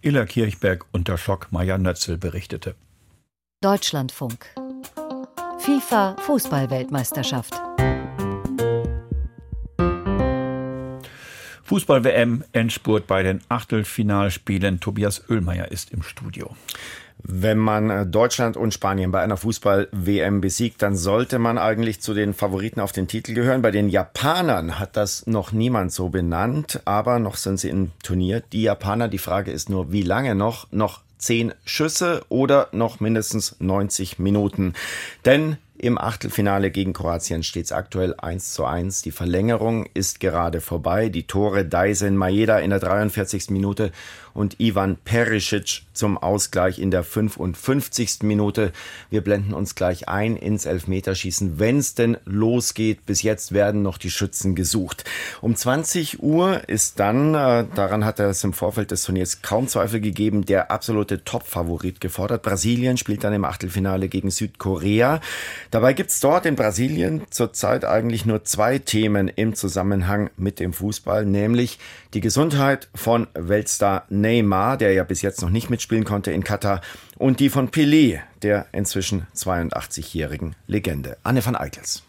Illa 0.00 0.24
Kirchberg 0.24 0.86
unter 0.92 1.18
Schock 1.18 1.52
Meier 1.52 1.78
Nötzel 1.78 2.16
berichtete. 2.16 2.74
Deutschlandfunk. 3.62 4.44
FIFA 5.60 6.16
Fußballweltmeisterschaft. 6.18 7.54
Fußball-WM 11.62 12.42
Endspurt 12.50 13.06
bei 13.06 13.22
den 13.22 13.40
Achtelfinalspielen. 13.48 14.80
Tobias 14.80 15.30
Oehlmeier 15.30 15.70
ist 15.70 15.92
im 15.92 16.02
Studio. 16.02 16.56
Wenn 17.22 17.58
man 17.58 17.88
äh, 17.88 18.04
Deutschland 18.04 18.56
und 18.56 18.74
Spanien 18.74 19.12
bei 19.12 19.22
einer 19.22 19.36
Fußball-WM 19.36 20.40
besiegt, 20.40 20.82
dann 20.82 20.96
sollte 20.96 21.38
man 21.38 21.56
eigentlich 21.56 22.00
zu 22.00 22.14
den 22.14 22.34
Favoriten 22.34 22.80
auf 22.80 22.90
den 22.90 23.06
Titel 23.06 23.32
gehören. 23.32 23.62
Bei 23.62 23.70
den 23.70 23.88
Japanern 23.88 24.80
hat 24.80 24.96
das 24.96 25.28
noch 25.28 25.52
niemand 25.52 25.92
so 25.92 26.08
benannt, 26.08 26.80
aber 26.84 27.20
noch 27.20 27.36
sind 27.36 27.60
sie 27.60 27.68
im 27.68 27.92
Turnier. 28.02 28.42
Die 28.52 28.62
Japaner, 28.62 29.06
die 29.06 29.18
Frage 29.18 29.52
ist 29.52 29.70
nur, 29.70 29.92
wie 29.92 30.02
lange 30.02 30.34
noch? 30.34 30.66
Noch 30.72 31.02
zehn 31.22 31.54
Schüsse 31.64 32.24
oder 32.28 32.68
noch 32.72 33.00
mindestens 33.00 33.56
90 33.60 34.18
Minuten. 34.18 34.74
Denn 35.24 35.56
im 35.78 35.98
Achtelfinale 35.98 36.70
gegen 36.70 36.92
Kroatien 36.92 37.42
steht 37.42 37.64
es 37.64 37.72
aktuell 37.72 38.14
1 38.16 38.52
zu 38.52 38.64
1. 38.64 39.02
Die 39.02 39.10
Verlängerung 39.10 39.86
ist 39.94 40.20
gerade 40.20 40.60
vorbei. 40.60 41.08
Die 41.08 41.26
Tore 41.26 41.64
Daisen 41.64 42.16
Maeda 42.16 42.58
in 42.58 42.70
der 42.70 42.78
43. 42.78 43.50
Minute 43.50 43.90
und 44.34 44.60
Ivan 44.60 44.96
Perisic 44.96 45.82
zum 45.92 46.18
Ausgleich 46.18 46.78
in 46.78 46.90
der 46.90 47.04
55. 47.04 48.22
Minute. 48.22 48.72
Wir 49.10 49.20
blenden 49.20 49.54
uns 49.54 49.74
gleich 49.74 50.08
ein 50.08 50.36
ins 50.36 50.66
Elfmeterschießen, 50.66 51.58
wenn 51.58 51.78
es 51.78 51.94
denn 51.94 52.16
losgeht. 52.24 53.04
Bis 53.06 53.22
jetzt 53.22 53.52
werden 53.52 53.82
noch 53.82 53.98
die 53.98 54.10
Schützen 54.10 54.54
gesucht. 54.54 55.04
Um 55.40 55.54
20 55.54 56.22
Uhr 56.22 56.68
ist 56.68 56.98
dann, 56.98 57.34
äh, 57.34 57.64
daran 57.74 58.04
hat 58.04 58.20
es 58.20 58.44
im 58.44 58.52
Vorfeld 58.52 58.90
des 58.90 59.02
Turniers 59.04 59.42
kaum 59.42 59.68
Zweifel 59.68 60.00
gegeben, 60.00 60.44
der 60.44 60.70
absolute 60.70 61.24
Top-Favorit 61.24 62.00
gefordert. 62.00 62.42
Brasilien 62.42 62.96
spielt 62.96 63.24
dann 63.24 63.32
im 63.32 63.44
Achtelfinale 63.44 64.08
gegen 64.08 64.30
Südkorea. 64.30 65.20
Dabei 65.70 65.92
gibt 65.92 66.10
es 66.10 66.20
dort 66.20 66.46
in 66.46 66.56
Brasilien 66.56 67.22
zurzeit 67.30 67.84
eigentlich 67.84 68.24
nur 68.24 68.44
zwei 68.44 68.78
Themen 68.78 69.28
im 69.28 69.54
Zusammenhang 69.54 70.30
mit 70.36 70.60
dem 70.60 70.72
Fußball, 70.72 71.24
nämlich 71.24 71.78
die 72.14 72.20
Gesundheit 72.20 72.88
von 72.94 73.26
Weltstar 73.34 74.04
Neymar, 74.08 74.76
der 74.76 74.92
ja 74.92 75.04
bis 75.04 75.22
jetzt 75.22 75.42
noch 75.42 75.50
nicht 75.50 75.70
mitspielen 75.70 76.04
konnte 76.04 76.30
in 76.30 76.44
Katar, 76.44 76.80
und 77.18 77.40
die 77.40 77.48
von 77.48 77.70
Pelé, 77.70 78.20
der 78.42 78.66
inzwischen 78.72 79.26
82-jährigen 79.34 80.54
Legende. 80.66 81.16
Anne 81.22 81.44
van 81.44 81.56
Eickels. 81.56 82.02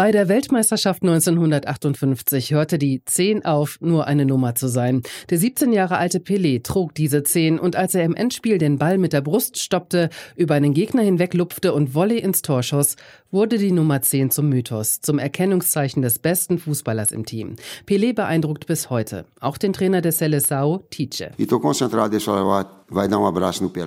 Bei 0.00 0.12
der 0.12 0.30
Weltmeisterschaft 0.30 1.02
1958 1.02 2.54
hörte 2.54 2.78
die 2.78 3.04
10 3.04 3.44
auf, 3.44 3.76
nur 3.82 4.06
eine 4.06 4.24
Nummer 4.24 4.54
zu 4.54 4.66
sein. 4.66 5.02
Der 5.28 5.36
17 5.36 5.74
Jahre 5.74 5.98
alte 5.98 6.20
Pelé 6.20 6.62
trug 6.62 6.94
diese 6.94 7.22
10 7.22 7.58
und 7.58 7.76
als 7.76 7.94
er 7.94 8.04
im 8.04 8.14
Endspiel 8.14 8.56
den 8.56 8.78
Ball 8.78 8.96
mit 8.96 9.12
der 9.12 9.20
Brust 9.20 9.58
stoppte, 9.58 10.08
über 10.36 10.54
einen 10.54 10.72
Gegner 10.72 11.02
hinweg 11.02 11.34
lupfte 11.34 11.74
und 11.74 11.94
Volley 11.94 12.16
ins 12.16 12.40
Tor 12.40 12.62
schoss, 12.62 12.96
wurde 13.30 13.58
die 13.58 13.72
Nummer 13.72 14.00
10 14.00 14.30
zum 14.30 14.48
Mythos, 14.48 15.02
zum 15.02 15.18
Erkennungszeichen 15.18 16.00
des 16.00 16.18
besten 16.18 16.58
Fußballers 16.58 17.12
im 17.12 17.26
Team. 17.26 17.56
Pelé 17.86 18.14
beeindruckt 18.14 18.66
bis 18.66 18.88
heute. 18.88 19.26
Auch 19.38 19.58
den 19.58 19.74
Trainer 19.74 20.00
des 20.00 20.18
Seleção, 20.18 20.80
Tice. 20.88 21.32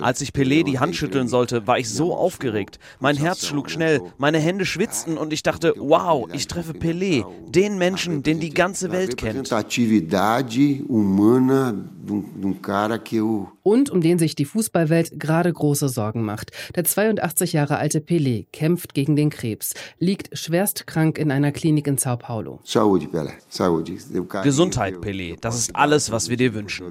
Als 0.00 0.20
ich 0.22 0.30
Pelé 0.30 0.64
die 0.64 0.78
Hand 0.78 0.96
schütteln 0.96 1.28
sollte, 1.28 1.66
war 1.66 1.78
ich 1.78 1.90
so 1.90 2.16
aufgeregt. 2.16 2.78
Mein 3.00 3.16
Herz 3.16 3.46
schlug 3.46 3.68
schnell, 3.68 4.00
meine 4.16 4.38
Hände 4.38 4.64
schwitzten 4.64 5.18
und 5.18 5.34
ich 5.34 5.42
dachte, 5.42 5.74
wow, 5.76 6.03
ich 6.32 6.46
treffe 6.48 6.72
Pelé, 6.72 7.24
den 7.48 7.78
Menschen, 7.78 8.22
den 8.22 8.40
die 8.40 8.50
ganze 8.50 8.92
Welt 8.92 9.16
kennt. 9.16 9.50
Und 13.62 13.90
um 13.90 14.00
den 14.02 14.18
sich 14.18 14.34
die 14.34 14.44
Fußballwelt 14.44 15.18
gerade 15.18 15.52
große 15.52 15.88
Sorgen 15.88 16.22
macht. 16.22 16.50
Der 16.74 16.84
82 16.84 17.54
Jahre 17.54 17.78
alte 17.78 18.00
Pelé 18.00 18.46
kämpft 18.52 18.92
gegen 18.92 19.16
den 19.16 19.30
Krebs, 19.30 19.72
liegt 19.98 20.36
schwerst 20.36 20.86
krank 20.86 21.18
in 21.18 21.30
einer 21.30 21.52
Klinik 21.52 21.86
in 21.86 21.96
Sao 21.96 22.18
Paulo. 22.18 22.60
Gesundheit, 24.42 24.96
Pelé, 24.96 25.36
das 25.40 25.58
ist 25.58 25.74
alles, 25.74 26.10
was 26.10 26.28
wir 26.28 26.36
dir 26.36 26.52
wünschen. 26.52 26.86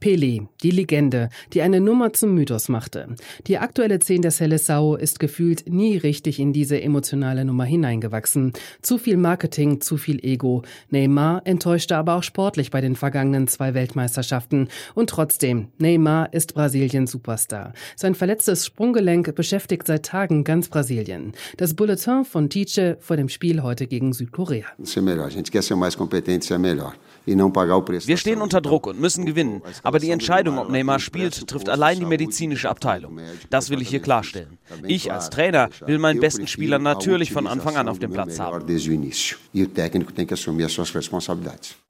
Pelé, 0.00 0.46
die 0.62 0.70
Legende, 0.70 1.30
die 1.52 1.62
eine 1.62 1.80
Nummer 1.80 2.12
zum 2.12 2.34
Mythos 2.34 2.68
machte. 2.68 3.16
Die 3.48 3.58
aktuelle 3.58 3.98
10 3.98 4.22
der 4.22 4.32
Seleção 4.32 4.96
ist 4.96 5.18
gefühlt 5.18 5.68
nie 5.68 5.96
richtig 5.96 6.38
in 6.38 6.52
diese 6.52 6.80
emotionale 6.80 7.05
Nummer 7.14 7.64
hineingewachsen. 7.64 8.52
Zu 8.82 8.98
viel 8.98 9.16
Marketing, 9.16 9.80
zu 9.80 9.96
viel 9.96 10.24
Ego. 10.24 10.62
Neymar 10.90 11.42
enttäuschte 11.44 11.96
aber 11.96 12.14
auch 12.14 12.22
sportlich 12.22 12.70
bei 12.70 12.80
den 12.80 12.96
vergangenen 12.96 13.46
zwei 13.48 13.74
Weltmeisterschaften. 13.74 14.68
Und 14.94 15.10
trotzdem, 15.10 15.68
Neymar 15.78 16.32
ist 16.32 16.54
Brasiliens 16.54 17.10
Superstar. 17.10 17.72
Sein 17.94 18.14
verletztes 18.14 18.66
Sprunggelenk 18.66 19.34
beschäftigt 19.34 19.86
seit 19.86 20.06
Tagen 20.06 20.44
ganz 20.44 20.68
Brasilien. 20.68 21.32
Das 21.56 21.74
Bulletin 21.74 22.24
von 22.24 22.48
Tice 22.48 22.96
vor 23.00 23.16
dem 23.16 23.28
Spiel 23.28 23.62
heute 23.62 23.86
gegen 23.86 24.12
Südkorea. 24.12 24.66
Wir 27.26 28.16
stehen 28.16 28.40
unter 28.40 28.60
Druck 28.60 28.86
und 28.86 29.00
müssen 29.00 29.26
gewinnen. 29.26 29.62
Aber 29.82 29.98
die 29.98 30.10
Entscheidung, 30.10 30.58
ob 30.58 30.70
Neymar 30.70 30.98
spielt, 31.00 31.46
trifft 31.46 31.68
allein 31.68 31.98
die 31.98 32.06
medizinische 32.06 32.70
Abteilung. 32.70 33.18
Das 33.50 33.70
will 33.70 33.82
ich 33.82 33.88
hier 33.88 34.00
klarstellen. 34.00 34.58
Ich 34.86 35.12
als 35.12 35.30
Trainer 35.30 35.68
will 35.86 35.98
meinen 35.98 36.20
besten 36.20 36.46
Spieler 36.46 36.78
natürlich 36.98 37.32
von 37.32 37.46
Anfang 37.46 37.76
an 37.76 37.88
auf 37.88 37.98
dem 37.98 38.12
Platz 38.12 38.38
haben. 38.38 38.66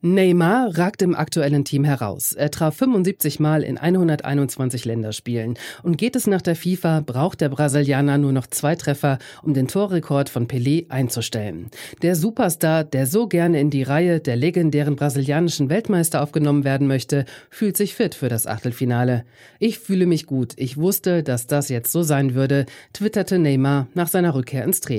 Neymar 0.03 0.77
ragt 0.77 1.03
im 1.03 1.15
aktuellen 1.15 1.65
Team 1.65 1.85
heraus. 1.85 2.33
Er 2.33 2.51
traf 2.51 2.77
75 2.77 3.41
Mal 3.41 3.63
in 3.63 3.79
121 3.79 4.85
Länderspielen. 4.85 5.59
Und 5.83 5.97
geht 5.99 6.17
es 6.17 6.27
nach 6.27 6.43
der 6.43 6.57
FIFA, 6.57 7.01
braucht 7.01 7.41
der 7.41 7.49
Brasilianer 7.49 8.19
nur 8.19 8.33
noch 8.33 8.47
zwei 8.47 8.75
Treffer, 8.75 9.19
um 9.43 9.55
den 9.55 9.69
Torrekord 9.69 10.29
von 10.29 10.47
Pelé 10.47 10.91
einzustellen. 10.91 11.71
Der 12.03 12.15
Superstar, 12.15 12.85
der 12.85 13.07
so 13.07 13.27
gerne 13.27 13.61
in 13.61 13.71
die 13.71 13.83
Reihe 13.83 14.21
der 14.21 14.37
legendären 14.37 14.97
brasilianischen 14.97 15.71
Weltmeister 15.71 16.23
aufgenommen 16.23 16.65
werden 16.65 16.87
möchte, 16.87 17.25
fühlt 17.51 17.77
sich 17.77 17.95
fit 17.95 18.15
für 18.15 18.29
das 18.29 18.47
Achtelfinale. 18.47 19.25
Ich 19.59 19.79
fühle 19.79 20.07
mich 20.07 20.27
gut. 20.27 20.53
Ich 20.57 20.77
wusste, 20.77 21.23
dass 21.23 21.47
das 21.47 21.69
jetzt 21.69 21.93
so 21.93 22.03
sein 22.03 22.35
würde, 22.35 22.67
twitterte 22.93 23.39
Neymar 23.39 23.89
nach 23.95 24.09
seiner 24.09 24.35
Rückkehr 24.35 24.65
ins 24.65 24.81
Training. 24.81 24.96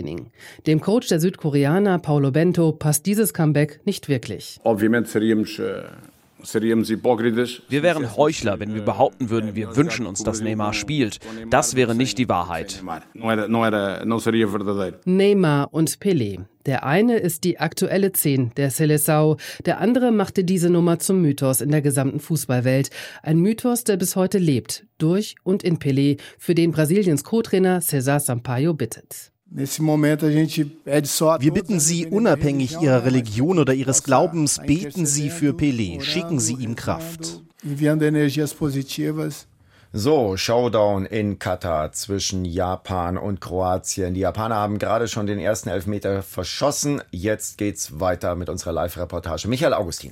Dem 0.65 0.81
Coach 0.81 1.07
der 1.07 1.19
Südkoreaner 1.19 1.99
Paulo 1.99 2.31
Bento 2.31 2.71
passt 2.71 3.05
dieses 3.05 3.33
Comeback 3.33 3.81
nicht 3.85 4.09
wirklich. 4.09 4.59
Seríamos 6.43 6.89
wir 6.89 7.83
wären 7.83 8.15
Heuchler, 8.15 8.59
wenn 8.59 8.75
wir 8.75 8.83
behaupten 8.83 9.29
würden, 9.29 9.55
wir 9.55 9.75
wünschen 9.75 10.05
uns, 10.05 10.23
dass 10.23 10.41
Neymar 10.41 10.73
spielt. 10.73 11.19
Das 11.49 11.75
wäre 11.75 11.95
nicht 11.95 12.17
die 12.19 12.29
Wahrheit. 12.29 12.83
Neymar 15.05 15.73
und 15.73 15.89
Pelé. 15.97 16.45
Der 16.67 16.85
eine 16.85 17.17
ist 17.17 17.43
die 17.43 17.59
aktuelle 17.59 18.11
Zehn 18.11 18.51
der 18.55 18.71
Seleção, 18.71 19.37
der 19.65 19.79
andere 19.79 20.11
machte 20.11 20.43
diese 20.43 20.69
Nummer 20.69 20.99
zum 20.99 21.21
Mythos 21.21 21.61
in 21.61 21.71
der 21.71 21.81
gesamten 21.81 22.19
Fußballwelt. 22.19 22.89
Ein 23.23 23.39
Mythos, 23.39 23.83
der 23.83 23.97
bis 23.97 24.15
heute 24.15 24.37
lebt, 24.37 24.85
durch 24.97 25.35
und 25.43 25.63
in 25.63 25.79
Pelé, 25.79 26.19
für 26.37 26.55
den 26.55 26.71
Brasiliens 26.71 27.23
Co-Trainer 27.23 27.81
Cesar 27.81 28.19
Sampaio 28.19 28.73
bittet. 28.73 29.31
Wir 29.49 31.53
bitten 31.53 31.79
Sie, 31.79 32.05
unabhängig 32.05 32.81
Ihrer 32.81 33.05
Religion 33.05 33.59
oder 33.59 33.73
Ihres 33.73 34.03
Glaubens, 34.03 34.59
beten 34.59 35.05
Sie 35.05 35.29
für 35.29 35.53
Pelé, 35.53 36.01
schicken 36.01 36.39
Sie 36.39 36.53
ihm 36.53 36.75
Kraft. 36.75 37.41
So, 39.93 40.35
Showdown 40.35 41.05
in 41.05 41.39
Katar 41.39 41.93
zwischen 41.93 42.43
Japan 42.43 43.17
und 43.17 43.39
Kroatien. 43.39 44.13
Die 44.13 44.19
Japaner 44.19 44.55
haben 44.55 44.79
gerade 44.79 45.07
schon 45.07 45.27
den 45.27 45.39
ersten 45.39 45.69
Elfmeter 45.69 46.23
verschossen. 46.23 47.01
Jetzt 47.11 47.57
geht's 47.57 48.01
weiter 48.01 48.35
mit 48.35 48.49
unserer 48.49 48.73
Live-Reportage. 48.73 49.47
Michael 49.47 49.73
Augustin. 49.73 50.11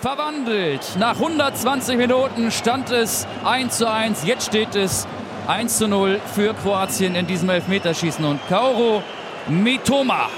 Verwandelt. 0.00 0.96
Nach 0.98 1.18
120 1.18 1.96
Minuten 1.96 2.50
stand 2.50 2.90
es 2.90 3.26
1 3.44 3.78
zu 3.78 3.90
1. 3.90 4.26
Jetzt 4.26 4.46
steht 4.46 4.74
es 4.74 5.06
1 5.46 5.78
zu 5.78 5.88
0 5.88 6.20
für 6.34 6.54
Kroatien 6.54 7.14
in 7.14 7.26
diesem 7.26 7.50
Elfmeterschießen. 7.50 8.24
Und 8.24 8.40
Kauro 8.48 9.02
Mitoma 9.48 10.28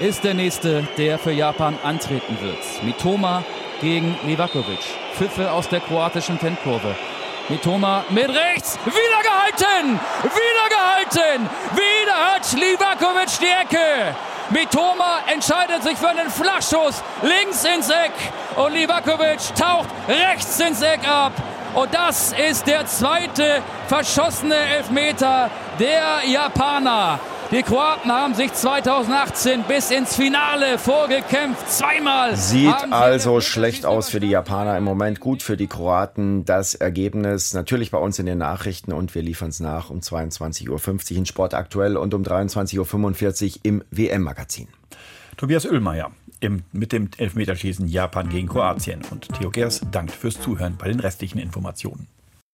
ist 0.00 0.24
der 0.24 0.34
Nächste, 0.34 0.86
der 0.98 1.18
für 1.18 1.32
Japan 1.32 1.78
antreten 1.82 2.38
wird. 2.40 2.58
Mitoma 2.82 3.42
gegen 3.80 4.16
Livakovic. 4.26 4.80
Pfiffe 5.14 5.50
aus 5.50 5.68
der 5.68 5.80
kroatischen 5.80 6.38
Tentkurve. 6.38 6.94
Mitoma 7.48 8.04
mit 8.10 8.28
rechts, 8.28 8.78
wieder 8.84 9.22
gehalten, 9.22 9.98
wieder 10.22 10.68
gehalten, 10.68 11.50
wieder 11.74 12.14
hat 12.14 12.52
Livakovic 12.52 13.38
die 13.40 13.46
Ecke. 13.46 14.14
Mitoma 14.50 15.20
entscheidet 15.26 15.82
sich 15.82 15.96
für 15.96 16.08
einen 16.08 16.30
Flachschuss 16.30 17.02
links 17.22 17.64
ins 17.64 17.88
Eck 17.88 18.12
und 18.56 18.72
Livakovic 18.72 19.38
taucht 19.56 19.88
rechts 20.08 20.60
ins 20.60 20.82
Eck 20.82 21.08
ab. 21.08 21.32
Und 21.74 21.94
das 21.94 22.32
ist 22.50 22.66
der 22.66 22.86
zweite 22.86 23.62
verschossene 23.86 24.56
Elfmeter 24.56 25.50
der 25.78 26.28
Japaner. 26.28 27.20
Die 27.52 27.62
Kroaten 27.62 28.12
haben 28.12 28.34
sich 28.34 28.52
2018 28.52 29.64
bis 29.64 29.90
ins 29.90 30.14
Finale 30.14 30.78
vorgekämpft. 30.78 31.68
Zweimal. 31.68 32.36
Sieht 32.36 32.92
also 32.92 33.40
schlecht 33.40 33.86
aus 33.86 34.08
für 34.08 34.20
die 34.20 34.28
Japaner 34.30 34.76
im 34.78 34.84
Moment. 34.84 35.18
Gut 35.18 35.42
für 35.42 35.56
die 35.56 35.66
Kroaten. 35.66 36.44
Das 36.44 36.76
Ergebnis 36.76 37.52
natürlich 37.52 37.90
bei 37.90 37.98
uns 37.98 38.20
in 38.20 38.26
den 38.26 38.38
Nachrichten 38.38 38.92
und 38.92 39.14
wir 39.16 39.22
liefern 39.22 39.48
es 39.48 39.58
nach 39.58 39.90
um 39.90 39.98
22.50 39.98 40.68
Uhr 41.10 41.18
in 41.18 41.26
Sport 41.26 41.54
aktuell 41.54 41.96
und 41.96 42.14
um 42.14 42.22
23.45 42.22 43.48
Uhr 43.48 43.60
im 43.64 43.84
WM-Magazin. 43.90 44.68
Tobias 45.40 45.64
Oehlmeier 45.64 46.10
im, 46.40 46.64
mit 46.70 46.92
dem 46.92 47.08
Elfmeterschießen 47.16 47.88
Japan 47.88 48.28
gegen 48.28 48.46
Kroatien. 48.46 49.00
Und 49.10 49.26
Theo 49.38 49.48
Gers 49.50 49.80
dankt 49.90 50.12
fürs 50.12 50.38
Zuhören 50.38 50.76
bei 50.76 50.88
den 50.88 51.00
restlichen 51.00 51.38
Informationen. 51.38 52.08